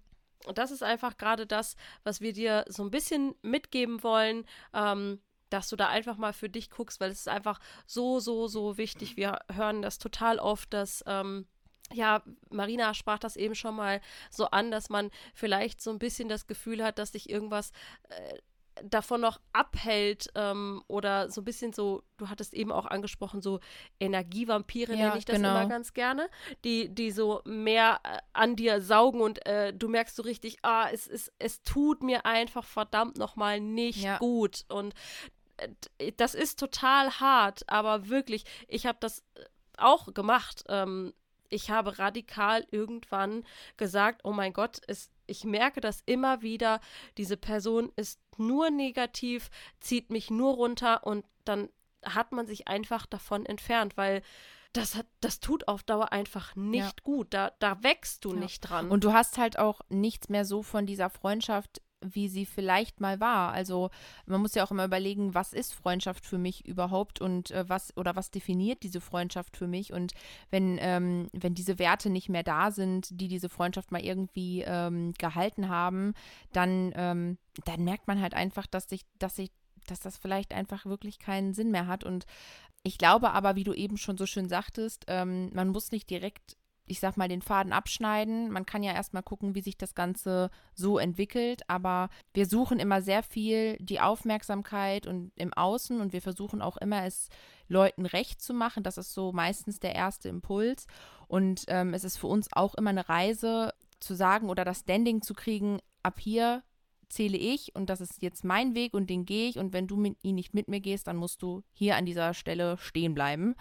das 0.54 0.72
ist 0.72 0.84
einfach 0.84 1.17
gerade 1.17 1.46
das, 1.46 1.76
was 2.04 2.20
wir 2.20 2.34
dir 2.34 2.65
so 2.67 2.84
ein 2.84 2.91
bisschen 2.91 3.36
mitgeben 3.41 4.04
wollen. 4.04 4.46
Ähm, 4.74 5.22
dass 5.52 5.67
du 5.67 5.76
da 5.76 5.89
einfach 5.89 6.15
mal 6.15 6.32
für 6.32 6.50
dich 6.50 6.70
guckst, 6.70 7.02
weil 7.02 7.12
es 7.12 7.20
ist 7.20 7.28
einfach 7.28 7.60
so, 7.86 8.20
so, 8.20 8.48
so 8.48 8.78
wichtig. 8.78 9.17
Wir 9.17 9.39
hören 9.52 9.82
das 9.82 9.98
total 9.98 10.39
oft, 10.39 10.74
dass 10.74 11.04
ähm, 11.06 11.46
ja, 11.94 12.24
Marina 12.50 12.94
sprach 12.94 13.20
das 13.20 13.36
eben 13.36 13.54
schon 13.54 13.76
mal 13.76 14.02
so 14.30 14.46
an, 14.46 14.72
dass 14.72 14.89
man 14.89 15.12
vielleicht 15.34 15.82
so 15.82 15.91
ein 15.91 16.00
bisschen 16.00 16.30
das 16.30 16.48
Gefühl 16.48 16.84
hat, 16.84 17.00
dass 17.00 17.12
sich 17.12 17.30
irgendwas 17.30 17.72
äh, 18.10 18.38
davon 18.84 19.22
noch 19.22 19.39
abhält 19.54 20.30
ähm, 20.36 20.84
oder 20.88 21.30
so 21.30 21.41
ein 21.41 21.44
bisschen 21.44 21.74
so, 21.74 22.04
du 22.17 22.30
hattest 22.30 22.54
eben 22.54 22.72
auch 22.72 22.86
angesprochen, 22.86 23.41
so 23.41 23.60
Energievampire 24.00 24.94
ja, 24.94 25.08
nenne 25.08 25.17
ich 25.17 25.26
das 25.26 25.36
genau. 25.36 25.52
immer 25.52 25.67
ganz 25.67 25.94
gerne, 25.94 26.30
die, 26.63 26.89
die 26.89 27.12
so 27.12 27.41
mehr 27.46 28.00
äh, 28.04 28.17
an 28.34 28.56
dir 28.56 28.82
saugen 28.82 29.22
und 29.22 29.46
äh, 29.46 29.74
du 29.74 29.88
merkst 29.88 30.15
so 30.15 30.24
richtig, 30.24 30.58
ah, 30.63 30.88
es, 30.91 31.08
es, 31.08 31.32
es 31.39 31.62
tut 31.63 32.04
mir 32.04 32.26
einfach 32.26 32.65
verdammt 32.65 33.17
nochmal 33.17 33.60
nicht 33.60 34.04
ja. 34.04 34.17
gut 34.17 34.65
und 34.70 34.94
äh, 35.58 36.12
das 36.17 36.36
ist 36.36 36.60
total 36.60 37.20
hart, 37.20 37.67
aber 37.67 38.10
wirklich, 38.10 38.46
ich 38.67 38.86
habe 38.86 38.98
das 39.00 39.20
äh, 39.36 39.44
auch 39.78 40.13
gemacht. 40.13 40.63
Ähm, 40.70 41.13
ich 41.52 41.70
habe 41.70 42.00
radikal 42.00 42.65
irgendwann 42.72 43.44
gesagt, 43.78 44.22
oh 44.24 44.32
mein 44.32 44.54
Gott, 44.54 44.80
es, 44.88 45.12
ich 45.28 45.44
merke 45.44 45.82
das 45.82 46.02
immer 46.06 46.41
wieder, 46.41 46.80
diese 47.17 47.38
Person 47.38 47.91
ist 47.96 48.20
nur 48.41 48.69
negativ, 48.69 49.49
zieht 49.80 50.10
mich 50.10 50.30
nur 50.30 50.56
runter 50.56 51.06
und 51.06 51.25
dann 51.45 51.69
hat 52.04 52.32
man 52.32 52.47
sich 52.47 52.67
einfach 52.67 53.06
davon 53.06 53.45
entfernt, 53.45 53.95
weil 53.95 54.21
das, 54.73 54.95
hat, 54.95 55.06
das 55.19 55.39
tut 55.39 55.67
auf 55.67 55.84
Dauer 55.84 56.12
einfach 56.12 56.56
nicht 56.56 56.84
ja. 56.84 57.04
gut. 57.04 57.34
Da, 57.34 57.51
da 57.60 57.84
wächst 57.84 58.25
du 58.25 58.34
ja. 58.34 58.39
nicht 58.39 58.62
dran. 58.62 58.89
Und 58.89 59.04
du 59.04 59.13
hast 59.13 59.38
halt 59.38 59.60
auch 59.60 59.82
nichts 59.89 60.30
mehr 60.30 60.45
so 60.45 60.63
von 60.63 60.86
dieser 60.86 61.10
Freundschaft, 61.10 61.82
wie 62.03 62.27
sie 62.27 62.45
vielleicht 62.45 62.99
mal 62.99 63.19
war. 63.19 63.51
Also 63.51 63.89
man 64.25 64.41
muss 64.41 64.55
ja 64.55 64.63
auch 64.63 64.71
immer 64.71 64.85
überlegen, 64.85 65.33
was 65.33 65.53
ist 65.53 65.73
Freundschaft 65.73 66.25
für 66.25 66.37
mich 66.37 66.65
überhaupt 66.67 67.21
und 67.21 67.51
äh, 67.51 67.67
was 67.67 67.95
oder 67.97 68.15
was 68.15 68.31
definiert 68.31 68.83
diese 68.83 69.01
Freundschaft 69.01 69.57
für 69.57 69.67
mich. 69.67 69.93
Und 69.93 70.13
wenn, 70.49 70.77
ähm, 70.81 71.27
wenn 71.33 71.55
diese 71.55 71.79
Werte 71.79 72.09
nicht 72.09 72.29
mehr 72.29 72.43
da 72.43 72.71
sind, 72.71 73.07
die 73.11 73.27
diese 73.27 73.49
Freundschaft 73.49 73.91
mal 73.91 74.03
irgendwie 74.03 74.63
ähm, 74.65 75.13
gehalten 75.17 75.69
haben, 75.69 76.13
dann, 76.51 76.91
ähm, 76.95 77.37
dann 77.65 77.83
merkt 77.83 78.07
man 78.07 78.21
halt 78.21 78.33
einfach, 78.33 78.67
dass 78.67 78.89
sich, 78.89 79.01
dass 79.19 79.35
sich 79.35 79.51
dass 79.87 79.99
das 79.99 80.17
vielleicht 80.17 80.53
einfach 80.53 80.85
wirklich 80.85 81.17
keinen 81.19 81.53
Sinn 81.53 81.71
mehr 81.71 81.87
hat. 81.87 82.03
Und 82.03 82.25
ich 82.83 82.97
glaube 82.97 83.31
aber, 83.31 83.55
wie 83.55 83.63
du 83.63 83.73
eben 83.73 83.97
schon 83.97 84.17
so 84.17 84.25
schön 84.25 84.49
sagtest, 84.49 85.05
ähm, 85.07 85.49
man 85.53 85.69
muss 85.69 85.91
nicht 85.91 86.09
direkt, 86.09 86.57
ich 86.91 86.99
sag 86.99 87.15
mal, 87.15 87.30
den 87.30 87.41
Faden 87.41 87.71
abschneiden. 87.71 88.51
Man 88.51 88.65
kann 88.65 88.84
ja 88.84 88.91
erstmal 88.91 89.23
gucken, 89.23 89.56
wie 89.56 89.62
sich 89.62 89.77
das 89.77 89.95
Ganze 89.95 90.51
so 90.73 90.99
entwickelt. 90.99 91.62
Aber 91.69 92.10
wir 92.34 92.45
suchen 92.45 92.80
immer 92.80 93.01
sehr 93.01 93.23
viel 93.23 93.77
die 93.77 94.01
Aufmerksamkeit 94.01 95.08
und 95.08 95.32
im 95.38 95.54
Außen 95.54 96.01
und 96.01 96.12
wir 96.12 96.21
versuchen 96.21 96.62
auch 96.62 96.75
immer, 96.75 97.06
es 97.06 97.30
Leuten 97.69 98.06
recht 98.06 98.41
zu 98.41 98.54
machen. 98.54 98.84
Das 98.84 98.97
ist 98.97 99.13
so 99.13 99.32
meistens 99.32 99.80
der 99.80 99.95
erste 99.95 100.27
Impuls. 100.27 100.86
Und 101.30 101.63
ähm, 101.69 101.93
es 101.93 102.04
ist 102.04 102.17
für 102.17 102.27
uns 102.27 102.49
auch 102.51 102.75
immer 102.75 102.89
eine 102.89 103.08
Reise 103.08 103.73
zu 104.01 104.13
sagen 104.13 104.49
oder 104.49 104.65
das 104.65 104.82
Standing 104.82 105.21
zu 105.21 105.34
kriegen, 105.34 105.80
ab 106.04 106.19
hier 106.19 106.62
zähle 107.08 107.38
ich 107.38 107.73
und 107.75 107.89
das 107.89 108.01
ist 108.01 108.21
jetzt 108.21 108.43
mein 108.43 108.75
Weg 108.75 108.93
und 108.93 109.10
den 109.10 109.25
gehe 109.25 109.47
ich 109.49 109.58
und 109.58 109.73
wenn 109.73 109.88
du 109.88 109.95
mit, 109.95 110.17
ihn 110.23 110.36
nicht 110.36 110.54
mit 110.54 110.67
mir 110.67 110.80
gehst, 110.80 111.08
dann 111.08 111.17
musst 111.17 111.41
du 111.41 111.62
hier 111.71 111.95
an 111.95 112.06
dieser 112.06 112.34
Stelle 112.34 112.77
stehen 112.77 113.13
bleiben. 113.13 113.56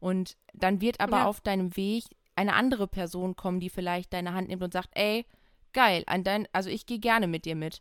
Und 0.00 0.38
dann 0.54 0.80
wird 0.80 1.00
aber 1.00 1.18
ja. 1.18 1.26
auf 1.26 1.40
deinem 1.40 1.76
Weg 1.76 2.04
eine 2.36 2.54
andere 2.54 2.86
Person 2.86 3.36
kommen, 3.36 3.60
die 3.60 3.70
vielleicht 3.70 4.12
deine 4.12 4.32
Hand 4.34 4.48
nimmt 4.48 4.62
und 4.62 4.72
sagt, 4.72 4.90
ey, 4.92 5.26
geil, 5.72 6.04
dein, 6.24 6.48
also 6.52 6.70
ich 6.70 6.86
gehe 6.86 6.98
gerne 6.98 7.26
mit 7.26 7.44
dir 7.44 7.54
mit. 7.54 7.80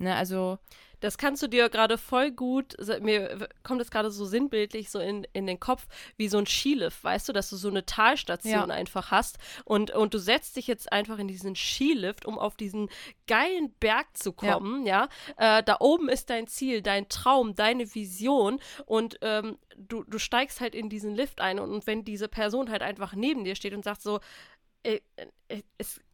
Ne, 0.00 0.16
also 0.16 0.58
das 1.00 1.18
kannst 1.18 1.42
du 1.42 1.46
dir 1.46 1.68
gerade 1.68 1.98
voll 1.98 2.30
gut, 2.30 2.74
mir 3.00 3.48
kommt 3.62 3.80
es 3.80 3.90
gerade 3.90 4.10
so 4.10 4.24
sinnbildlich 4.24 4.90
so 4.90 4.98
in, 4.98 5.26
in 5.32 5.46
den 5.46 5.58
Kopf, 5.60 5.86
wie 6.16 6.28
so 6.28 6.38
ein 6.38 6.46
Skilift, 6.46 7.02
weißt 7.02 7.28
du, 7.28 7.32
dass 7.32 7.50
du 7.50 7.56
so 7.56 7.68
eine 7.68 7.84
Talstation 7.84 8.52
ja. 8.52 8.74
einfach 8.74 9.10
hast 9.10 9.38
und, 9.64 9.90
und 9.90 10.14
du 10.14 10.18
setzt 10.18 10.56
dich 10.56 10.66
jetzt 10.66 10.92
einfach 10.92 11.18
in 11.18 11.28
diesen 11.28 11.56
Skilift, 11.56 12.24
um 12.24 12.38
auf 12.38 12.56
diesen 12.56 12.88
geilen 13.26 13.72
Berg 13.80 14.06
zu 14.16 14.32
kommen, 14.32 14.86
ja. 14.86 15.08
ja? 15.36 15.58
Äh, 15.58 15.62
da 15.62 15.76
oben 15.80 16.08
ist 16.08 16.30
dein 16.30 16.46
Ziel, 16.46 16.82
dein 16.82 17.08
Traum, 17.08 17.54
deine 17.54 17.94
Vision 17.94 18.60
und 18.86 19.18
ähm, 19.22 19.58
du, 19.76 20.04
du 20.04 20.18
steigst 20.18 20.60
halt 20.60 20.74
in 20.74 20.88
diesen 20.88 21.14
Lift 21.14 21.40
ein 21.40 21.58
und, 21.58 21.70
und 21.70 21.86
wenn 21.86 22.04
diese 22.04 22.28
Person 22.28 22.70
halt 22.70 22.82
einfach 22.82 23.14
neben 23.14 23.44
dir 23.44 23.54
steht 23.54 23.74
und 23.74 23.84
sagt 23.84 24.02
so, 24.02 24.20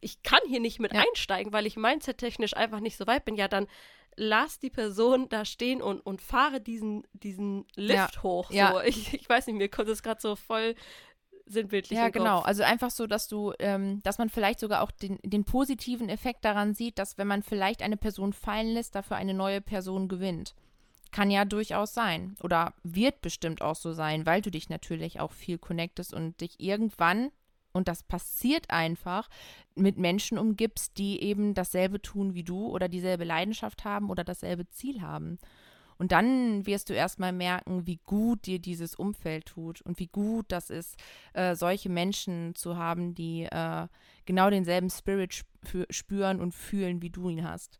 ich 0.01 0.23
kann 0.23 0.41
hier 0.47 0.59
nicht 0.59 0.79
mit 0.79 0.93
ja. 0.93 1.01
einsteigen, 1.01 1.53
weil 1.53 1.65
ich 1.65 1.77
mindset-technisch 1.77 2.55
einfach 2.55 2.79
nicht 2.79 2.97
so 2.97 3.07
weit 3.07 3.25
bin, 3.25 3.35
ja, 3.35 3.47
dann 3.47 3.67
lass 4.17 4.59
die 4.59 4.71
Person 4.71 5.29
da 5.29 5.45
stehen 5.45 5.81
und, 5.81 6.01
und 6.01 6.21
fahre 6.21 6.59
diesen, 6.59 7.03
diesen 7.13 7.65
Lift 7.75 8.15
ja. 8.15 8.23
hoch. 8.23 8.49
So. 8.49 8.55
Ja. 8.55 8.81
Ich, 8.83 9.13
ich 9.13 9.29
weiß 9.29 9.47
nicht, 9.47 9.57
mir 9.57 9.69
kommt 9.69 9.89
das 9.89 10.03
gerade 10.03 10.19
so 10.19 10.35
voll 10.35 10.75
sinnbildlich. 11.45 11.97
Ja, 11.97 12.09
genau. 12.09 12.39
Also 12.39 12.63
einfach 12.63 12.91
so, 12.91 13.07
dass 13.07 13.27
du, 13.27 13.53
ähm, 13.59 14.01
dass 14.03 14.17
man 14.17 14.29
vielleicht 14.29 14.59
sogar 14.59 14.81
auch 14.81 14.91
den, 14.91 15.19
den 15.23 15.45
positiven 15.45 16.09
Effekt 16.09 16.43
daran 16.43 16.73
sieht, 16.73 16.99
dass 16.99 17.17
wenn 17.17 17.27
man 17.27 17.43
vielleicht 17.43 17.81
eine 17.81 17.95
Person 17.95 18.33
fallen 18.33 18.73
lässt, 18.73 18.95
dafür 18.95 19.17
eine 19.17 19.33
neue 19.33 19.61
Person 19.61 20.07
gewinnt. 20.07 20.55
Kann 21.11 21.31
ja 21.31 21.45
durchaus 21.45 21.93
sein. 21.93 22.35
Oder 22.43 22.73
wird 22.83 23.21
bestimmt 23.21 23.61
auch 23.61 23.75
so 23.75 23.93
sein, 23.93 24.25
weil 24.25 24.41
du 24.41 24.51
dich 24.51 24.69
natürlich 24.69 25.19
auch 25.19 25.31
viel 25.31 25.57
connectest 25.57 26.13
und 26.13 26.41
dich 26.41 26.59
irgendwann 26.59 27.31
und 27.77 27.87
das 27.87 28.03
passiert 28.03 28.69
einfach, 28.69 29.29
mit 29.75 29.97
Menschen 29.97 30.37
umgibst, 30.37 30.97
die 30.97 31.21
eben 31.21 31.53
dasselbe 31.53 32.01
tun 32.01 32.33
wie 32.33 32.43
du 32.43 32.67
oder 32.67 32.89
dieselbe 32.89 33.23
Leidenschaft 33.23 33.85
haben 33.85 34.09
oder 34.09 34.23
dasselbe 34.23 34.67
Ziel 34.69 35.01
haben. 35.01 35.37
Und 35.97 36.11
dann 36.11 36.65
wirst 36.65 36.89
du 36.89 36.93
erstmal 36.93 37.31
merken, 37.31 37.87
wie 37.87 37.99
gut 38.05 38.45
dir 38.45 38.59
dieses 38.59 38.95
Umfeld 38.95 39.47
tut 39.47 39.81
und 39.81 39.99
wie 39.99 40.07
gut 40.07 40.45
das 40.49 40.69
ist, 40.69 40.95
äh, 41.33 41.55
solche 41.55 41.89
Menschen 41.89 42.53
zu 42.55 42.77
haben, 42.77 43.15
die 43.15 43.43
äh, 43.43 43.87
genau 44.25 44.49
denselben 44.49 44.89
Spirit 44.89 45.43
spüren 45.89 46.39
und 46.39 46.53
fühlen, 46.53 47.01
wie 47.01 47.09
du 47.09 47.29
ihn 47.29 47.43
hast. 47.43 47.79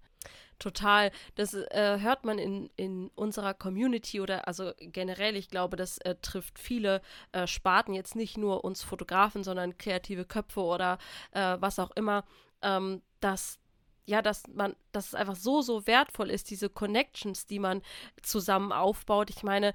Total. 0.59 1.11
Das 1.35 1.53
äh, 1.53 1.99
hört 1.99 2.25
man 2.25 2.39
in, 2.39 2.69
in 2.75 3.11
unserer 3.15 3.53
Community 3.53 4.19
oder 4.19 4.47
also 4.47 4.71
generell, 4.79 5.35
ich 5.35 5.49
glaube, 5.49 5.77
das 5.77 5.99
äh, 5.99 6.15
trifft 6.21 6.57
viele 6.57 7.01
äh, 7.31 7.45
Sparten, 7.45 7.93
jetzt 7.93 8.15
nicht 8.15 8.37
nur 8.37 8.63
uns 8.63 8.83
Fotografen, 8.83 9.43
sondern 9.43 9.77
kreative 9.77 10.25
Köpfe 10.25 10.61
oder 10.61 10.97
äh, 11.31 11.57
was 11.59 11.77
auch 11.77 11.91
immer, 11.91 12.23
ähm, 12.63 13.01
dass 13.19 13.59
ja, 14.07 14.21
dass 14.21 14.43
man, 14.47 14.73
dass 14.93 15.07
es 15.07 15.15
einfach 15.15 15.35
so, 15.35 15.61
so 15.61 15.85
wertvoll 15.85 16.29
ist, 16.29 16.49
diese 16.49 16.69
Connections, 16.69 17.45
die 17.45 17.59
man 17.59 17.81
zusammen 18.23 18.71
aufbaut. 18.71 19.29
Ich 19.29 19.43
meine, 19.43 19.73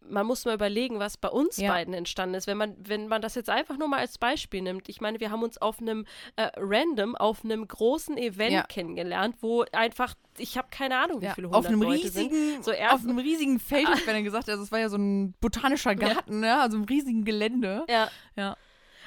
man 0.00 0.26
muss 0.26 0.46
mal 0.46 0.54
überlegen, 0.54 0.98
was 0.98 1.18
bei 1.18 1.28
uns 1.28 1.58
ja. 1.58 1.70
beiden 1.70 1.92
entstanden 1.92 2.34
ist. 2.34 2.46
Wenn 2.46 2.56
man, 2.56 2.74
wenn 2.78 3.08
man 3.08 3.20
das 3.20 3.34
jetzt 3.34 3.50
einfach 3.50 3.76
nur 3.76 3.88
mal 3.88 3.98
als 3.98 4.16
Beispiel 4.16 4.62
nimmt. 4.62 4.88
Ich 4.88 5.02
meine, 5.02 5.20
wir 5.20 5.30
haben 5.30 5.42
uns 5.42 5.58
auf 5.58 5.80
einem 5.80 6.06
äh, 6.36 6.50
random, 6.56 7.14
auf 7.14 7.44
einem 7.44 7.68
großen 7.68 8.16
Event 8.16 8.52
ja. 8.52 8.62
kennengelernt, 8.62 9.36
wo 9.40 9.64
einfach 9.72 10.14
ich 10.38 10.58
habe 10.58 10.66
keine 10.70 10.98
Ahnung, 10.98 11.22
wie 11.22 11.28
viele 11.28 11.46
hundert 11.46 11.58
auf 11.60 11.66
einem 11.66 11.82
Leute 11.82 12.04
riesigen, 12.04 12.34
sind. 12.34 12.64
So 12.64 12.72
auf 12.72 13.04
einem 13.04 13.18
riesigen 13.18 13.60
Feld, 13.60 13.86
ich 13.94 14.04
dann 14.04 14.24
gesagt, 14.24 14.48
also 14.48 14.64
es 14.64 14.72
war 14.72 14.80
ja 14.80 14.88
so 14.88 14.96
ein 14.96 15.34
botanischer 15.40 15.94
Garten, 15.94 16.42
ja. 16.42 16.56
ne? 16.56 16.60
also 16.60 16.76
ein 16.76 16.84
riesigen 16.84 17.24
Gelände. 17.24 17.84
Ja. 17.88 18.10
Ja. 18.34 18.56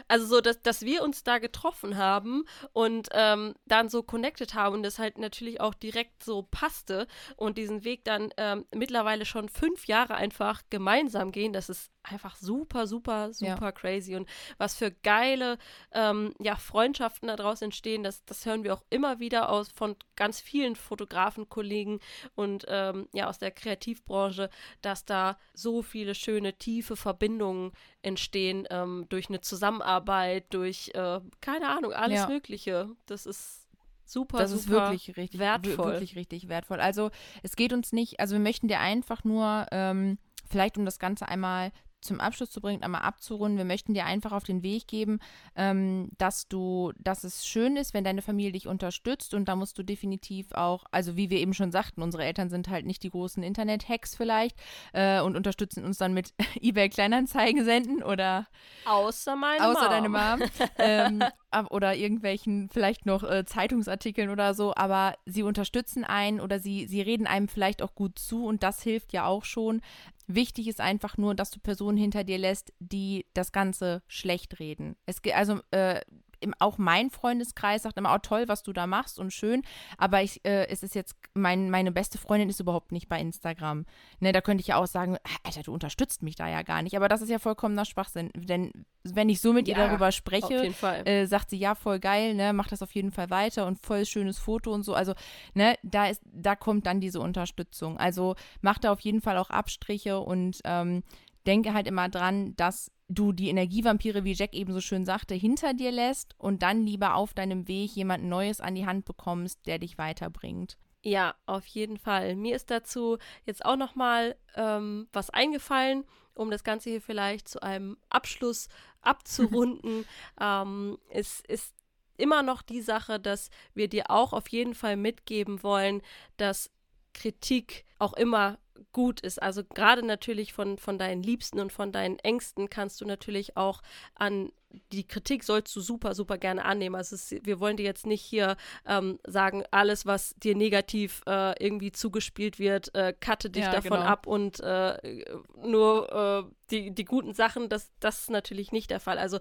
Also 0.07 0.25
so, 0.25 0.41
dass, 0.41 0.61
dass 0.61 0.81
wir 0.81 1.03
uns 1.03 1.23
da 1.23 1.39
getroffen 1.39 1.97
haben 1.97 2.43
und 2.73 3.09
ähm, 3.13 3.55
dann 3.65 3.89
so 3.89 4.03
connected 4.03 4.53
haben 4.53 4.75
und 4.75 4.83
das 4.83 4.99
halt 4.99 5.17
natürlich 5.17 5.61
auch 5.61 5.73
direkt 5.73 6.23
so 6.23 6.47
passte 6.49 7.07
und 7.35 7.57
diesen 7.57 7.83
Weg 7.83 8.03
dann 8.05 8.29
ähm, 8.37 8.65
mittlerweile 8.73 9.25
schon 9.25 9.49
fünf 9.49 9.87
Jahre 9.87 10.15
einfach 10.15 10.61
gemeinsam 10.69 11.31
gehen, 11.31 11.53
das 11.53 11.69
ist 11.69 11.91
einfach 12.11 12.35
super, 12.35 12.87
super, 12.87 13.33
super 13.33 13.65
ja. 13.65 13.71
crazy. 13.71 14.15
Und 14.15 14.27
was 14.57 14.75
für 14.75 14.91
geile 14.91 15.57
ähm, 15.91 16.33
ja, 16.39 16.55
Freundschaften 16.55 17.27
daraus 17.27 17.61
entstehen, 17.61 18.03
das, 18.03 18.23
das 18.25 18.45
hören 18.45 18.63
wir 18.63 18.73
auch 18.73 18.83
immer 18.89 19.19
wieder 19.19 19.49
aus 19.49 19.69
von 19.69 19.95
ganz 20.15 20.39
vielen 20.39 20.75
Fotografenkollegen 20.75 21.99
und 22.35 22.65
ähm, 22.67 23.07
ja 23.13 23.27
aus 23.27 23.37
der 23.37 23.51
Kreativbranche, 23.51 24.49
dass 24.81 25.05
da 25.05 25.37
so 25.53 25.81
viele 25.81 26.15
schöne, 26.15 26.57
tiefe 26.57 26.95
Verbindungen 26.95 27.71
entstehen 28.01 28.67
ähm, 28.69 29.05
durch 29.09 29.29
eine 29.29 29.41
Zusammenarbeit, 29.41 30.53
durch, 30.53 30.91
äh, 30.93 31.19
keine 31.41 31.69
Ahnung, 31.69 31.93
alles 31.93 32.19
ja. 32.19 32.27
Mögliche. 32.27 32.89
Das 33.05 33.25
ist 33.25 33.67
super, 34.07 34.39
das 34.39 34.51
super 34.51 34.61
ist 34.61 34.69
wirklich 34.69 35.17
richtig 35.17 35.39
wertvoll. 35.39 35.91
Wirklich 35.93 36.15
richtig 36.15 36.49
wertvoll. 36.49 36.79
Also 36.79 37.11
es 37.43 37.55
geht 37.55 37.73
uns 37.73 37.91
nicht, 37.91 38.19
also 38.19 38.35
wir 38.35 38.39
möchten 38.39 38.67
dir 38.67 38.79
einfach 38.79 39.23
nur 39.23 39.67
ähm, 39.71 40.17
vielleicht 40.49 40.77
um 40.77 40.85
das 40.85 40.99
Ganze 40.99 41.27
einmal 41.27 41.71
zum 42.01 42.19
Abschluss 42.19 42.49
zu 42.49 42.61
bringen, 42.61 42.83
einmal 42.83 43.01
abzurunden. 43.01 43.57
Wir 43.57 43.65
möchten 43.65 43.93
dir 43.93 44.05
einfach 44.05 44.31
auf 44.31 44.43
den 44.43 44.63
Weg 44.63 44.87
geben, 44.87 45.19
ähm, 45.55 46.09
dass 46.17 46.47
du, 46.47 46.93
dass 46.97 47.23
es 47.23 47.45
schön 47.47 47.75
ist, 47.77 47.93
wenn 47.93 48.03
deine 48.03 48.21
Familie 48.21 48.51
dich 48.51 48.67
unterstützt 48.67 49.33
und 49.33 49.45
da 49.45 49.55
musst 49.55 49.77
du 49.77 49.83
definitiv 49.83 50.51
auch, 50.51 50.85
also 50.91 51.17
wie 51.17 51.29
wir 51.29 51.39
eben 51.39 51.53
schon 51.53 51.71
sagten, 51.71 52.01
unsere 52.01 52.23
Eltern 52.23 52.49
sind 52.49 52.69
halt 52.69 52.85
nicht 52.85 53.03
die 53.03 53.09
großen 53.09 53.43
Internet-Hacks 53.43 54.15
vielleicht 54.15 54.57
äh, 54.93 55.21
und 55.21 55.35
unterstützen 55.35 55.83
uns 55.85 55.97
dann 55.97 56.13
mit 56.13 56.33
eBay 56.61 56.89
Kleinanzeigen 56.89 57.63
senden 57.65 58.03
oder 58.03 58.47
außer 58.85 59.35
meine 59.35 59.67
außer 59.67 59.81
Mom. 59.81 59.89
deine 59.89 60.09
Mom 60.09 60.49
ähm, 60.77 61.23
oder 61.69 61.95
irgendwelchen 61.95 62.69
vielleicht 62.69 63.05
noch 63.05 63.23
äh, 63.23 63.45
Zeitungsartikeln 63.45 64.29
oder 64.29 64.53
so, 64.53 64.73
aber 64.75 65.15
sie 65.25 65.43
unterstützen 65.43 66.03
einen 66.03 66.39
oder 66.39 66.59
sie 66.59 66.87
sie 66.87 67.01
reden 67.01 67.27
einem 67.27 67.47
vielleicht 67.47 67.81
auch 67.81 67.95
gut 67.95 68.19
zu 68.19 68.45
und 68.45 68.63
das 68.63 68.81
hilft 68.81 69.13
ja 69.13 69.25
auch 69.25 69.45
schon. 69.45 69.81
Wichtig 70.27 70.67
ist 70.67 70.81
einfach 70.81 71.17
nur, 71.17 71.35
dass 71.35 71.51
du 71.51 71.59
Personen 71.59 71.97
hinter 71.97 72.25
dir 72.25 72.37
lässt, 72.37 72.73
die 72.79 73.25
das 73.33 73.53
Ganze 73.53 74.01
schlecht 74.07 74.59
reden. 74.59 74.97
Es 75.05 75.21
also 75.33 75.61
äh, 75.71 76.01
im, 76.39 76.53
auch 76.59 76.77
mein 76.77 77.09
Freundeskreis 77.09 77.83
sagt 77.83 77.97
immer, 77.97 78.13
oh 78.13 78.19
toll, 78.19 78.47
was 78.47 78.63
du 78.63 78.73
da 78.73 78.87
machst 78.87 79.19
und 79.19 79.31
schön, 79.31 79.61
aber 79.97 80.21
ich, 80.21 80.43
äh, 80.45 80.67
es 80.67 80.83
ist 80.83 80.95
jetzt, 80.95 81.15
mein, 81.33 81.69
meine 81.69 81.91
beste 81.91 82.17
Freundin 82.17 82.49
ist 82.49 82.59
überhaupt 82.59 82.91
nicht 82.91 83.09
bei 83.09 83.19
Instagram. 83.19 83.85
Ne, 84.19 84.31
da 84.31 84.41
könnte 84.41 84.61
ich 84.61 84.67
ja 84.67 84.77
auch 84.77 84.87
sagen, 84.87 85.17
Alter, 85.43 85.63
du 85.63 85.73
unterstützt 85.73 86.23
mich 86.23 86.35
da 86.35 86.47
ja 86.47 86.61
gar 86.61 86.81
nicht, 86.81 86.95
aber 86.95 87.09
das 87.09 87.21
ist 87.21 87.29
ja 87.29 87.39
vollkommener 87.39 87.85
Schwachsinn, 87.85 88.31
denn 88.35 88.71
wenn 89.03 89.29
ich 89.29 89.41
so 89.41 89.53
mit 89.53 89.67
ja, 89.67 89.77
ihr 89.77 89.87
darüber 89.87 90.11
spreche, 90.11 90.73
äh, 91.05 91.25
sagt 91.27 91.49
sie, 91.49 91.57
ja, 91.57 91.75
voll 91.75 91.99
geil, 91.99 92.33
ne, 92.33 92.53
mach 92.53 92.67
das 92.67 92.81
auf 92.81 92.91
jeden 92.91 93.11
Fall 93.11 93.29
weiter 93.29 93.65
und 93.65 93.79
voll 93.79 94.05
schönes 94.05 94.37
Foto 94.37 94.73
und 94.73 94.83
so, 94.83 94.93
also, 94.93 95.13
ne, 95.53 95.75
da 95.83 96.07
ist, 96.07 96.21
da 96.25 96.55
kommt 96.55 96.85
dann 96.85 96.99
diese 96.99 97.19
Unterstützung, 97.19 97.97
also 97.97 98.35
mach 98.61 98.79
da 98.79 98.91
auf 98.91 98.99
jeden 99.01 99.21
Fall 99.21 99.37
auch 99.37 99.49
Abstriche 99.49 100.19
und 100.19 100.59
ähm, 100.65 101.03
denke 101.47 101.73
halt 101.73 101.87
immer 101.87 102.09
dran, 102.09 102.55
dass 102.55 102.91
du 103.07 103.31
die 103.31 103.49
Energievampire, 103.49 104.23
wie 104.23 104.33
Jack 104.33 104.53
eben 104.53 104.73
so 104.73 104.81
schön 104.81 105.05
sagte, 105.05 105.33
hinter 105.33 105.73
dir 105.73 105.91
lässt 105.91 106.35
und 106.37 106.61
dann 106.61 106.85
lieber 106.85 107.15
auf 107.15 107.33
deinem 107.33 107.67
Weg 107.67 107.95
jemand 107.95 108.25
Neues 108.25 108.59
an 108.59 108.75
die 108.75 108.85
Hand 108.85 109.05
bekommst, 109.05 109.65
der 109.65 109.79
dich 109.79 109.97
weiterbringt. 109.97 110.77
Ja, 111.03 111.35
auf 111.45 111.65
jeden 111.67 111.97
Fall. 111.97 112.35
Mir 112.35 112.55
ist 112.55 112.69
dazu 112.69 113.17
jetzt 113.45 113.63
auch 113.63 113.77
noch 113.77 113.95
mal 113.95 114.35
ähm, 114.55 115.07
was 115.13 115.29
eingefallen, 115.29 116.03
um 116.33 116.51
das 116.51 116.63
Ganze 116.63 116.89
hier 116.89 117.01
vielleicht 117.01 117.47
zu 117.47 117.61
einem 117.61 117.97
Abschluss 118.09 118.67
abzurunden. 119.01 120.05
ähm, 120.41 120.97
es 121.09 121.41
ist 121.47 121.73
immer 122.17 122.43
noch 122.43 122.61
die 122.61 122.81
Sache, 122.81 123.19
dass 123.19 123.49
wir 123.73 123.87
dir 123.87 124.09
auch 124.09 124.33
auf 124.33 124.49
jeden 124.49 124.75
Fall 124.75 124.97
mitgeben 124.97 125.63
wollen, 125.63 126.01
dass 126.35 126.71
Kritik 127.13 127.85
auch 127.99 128.13
immer 128.13 128.59
gut 128.91 129.21
ist. 129.21 129.41
Also 129.41 129.63
gerade 129.63 130.05
natürlich 130.05 130.53
von, 130.53 130.77
von 130.77 130.97
deinen 130.97 131.23
Liebsten 131.23 131.59
und 131.59 131.71
von 131.71 131.91
deinen 131.91 132.19
Ängsten 132.19 132.69
kannst 132.69 133.01
du 133.01 133.05
natürlich 133.05 133.57
auch 133.57 133.81
an 134.15 134.51
die 134.91 135.07
Kritik 135.07 135.43
sollst 135.43 135.75
du 135.75 135.81
super, 135.81 136.13
super 136.13 136.37
gerne 136.37 136.65
annehmen. 136.65 136.95
Also 136.95 137.15
es, 137.15 137.31
wir 137.43 137.59
wollen 137.59 137.77
dir 137.77 137.85
jetzt 137.85 138.05
nicht 138.05 138.21
hier 138.21 138.57
ähm, 138.85 139.19
sagen, 139.25 139.63
alles, 139.71 140.05
was 140.05 140.35
dir 140.35 140.55
negativ 140.55 141.21
äh, 141.25 141.61
irgendwie 141.63 141.91
zugespielt 141.91 142.59
wird, 142.59 142.93
äh, 142.95 143.13
cutte 143.13 143.49
dich 143.49 143.63
ja, 143.63 143.71
davon 143.71 143.99
genau. 143.99 144.03
ab 144.03 144.27
und 144.27 144.59
äh, 144.59 145.25
nur 145.63 146.47
äh, 146.47 146.53
die, 146.71 146.93
die 146.93 147.05
guten 147.05 147.33
Sachen, 147.33 147.69
das, 147.69 147.91
das 147.99 148.21
ist 148.21 148.29
natürlich 148.29 148.71
nicht 148.71 148.89
der 148.89 148.99
Fall. 148.99 149.17
Also 149.17 149.39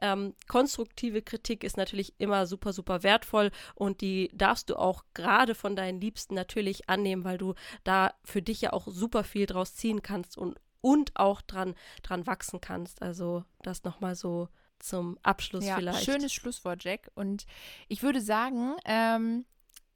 ähm, 0.00 0.34
konstruktive 0.48 1.22
Kritik 1.22 1.64
ist 1.64 1.76
natürlich 1.76 2.14
immer 2.18 2.46
super, 2.46 2.72
super 2.72 3.02
wertvoll 3.02 3.50
und 3.74 4.00
die 4.00 4.30
darfst 4.34 4.70
du 4.70 4.76
auch 4.76 5.04
gerade 5.14 5.54
von 5.54 5.76
deinen 5.76 6.00
Liebsten 6.00 6.34
natürlich 6.34 6.88
annehmen, 6.88 7.24
weil 7.24 7.38
du 7.38 7.54
da 7.84 8.14
für 8.24 8.42
dich 8.42 8.60
ja 8.60 8.72
auch 8.72 8.88
super 8.88 9.24
viel 9.24 9.46
draus 9.46 9.74
ziehen 9.74 10.02
kannst 10.02 10.36
und, 10.36 10.58
und 10.80 11.12
auch 11.14 11.42
dran, 11.42 11.74
dran 12.02 12.26
wachsen 12.26 12.60
kannst. 12.60 13.02
Also 13.02 13.44
das 13.62 13.84
nochmal 13.84 14.16
so 14.16 14.48
zum 14.78 15.18
Abschluss 15.22 15.64
ja, 15.64 15.76
vielleicht. 15.76 16.04
Schönes 16.04 16.32
Schlusswort, 16.32 16.84
Jack. 16.84 17.10
Und 17.14 17.46
ich 17.88 18.02
würde 18.02 18.20
sagen, 18.20 18.74
ähm, 18.84 19.44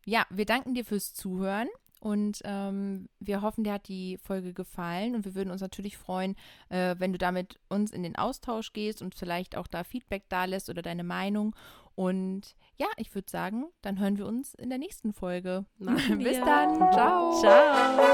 ja, 0.04 0.26
wir 0.30 0.46
danken 0.46 0.74
dir 0.74 0.84
fürs 0.84 1.14
Zuhören. 1.14 1.68
Und 2.00 2.42
ähm, 2.44 3.08
wir 3.18 3.42
hoffen, 3.42 3.64
dir 3.64 3.72
hat 3.72 3.88
die 3.88 4.18
Folge 4.18 4.52
gefallen. 4.52 5.14
Und 5.14 5.24
wir 5.24 5.34
würden 5.34 5.50
uns 5.50 5.60
natürlich 5.60 5.96
freuen, 5.96 6.36
äh, 6.68 6.94
wenn 6.98 7.12
du 7.12 7.18
damit 7.18 7.58
uns 7.68 7.90
in 7.90 8.02
den 8.02 8.16
Austausch 8.16 8.72
gehst 8.72 9.02
und 9.02 9.16
vielleicht 9.16 9.56
auch 9.56 9.66
da 9.66 9.82
Feedback 9.82 10.24
da 10.28 10.44
lässt 10.44 10.70
oder 10.70 10.82
deine 10.82 11.04
Meinung. 11.04 11.56
Und 11.96 12.54
ja, 12.76 12.86
ich 12.96 13.12
würde 13.16 13.28
sagen, 13.28 13.64
dann 13.82 13.98
hören 13.98 14.18
wir 14.18 14.26
uns 14.26 14.54
in 14.54 14.68
der 14.68 14.78
nächsten 14.78 15.12
Folge. 15.12 15.64
Bis 15.78 16.38
dann. 16.38 16.76
Ciao. 16.92 17.40
Ciao. 17.40 18.08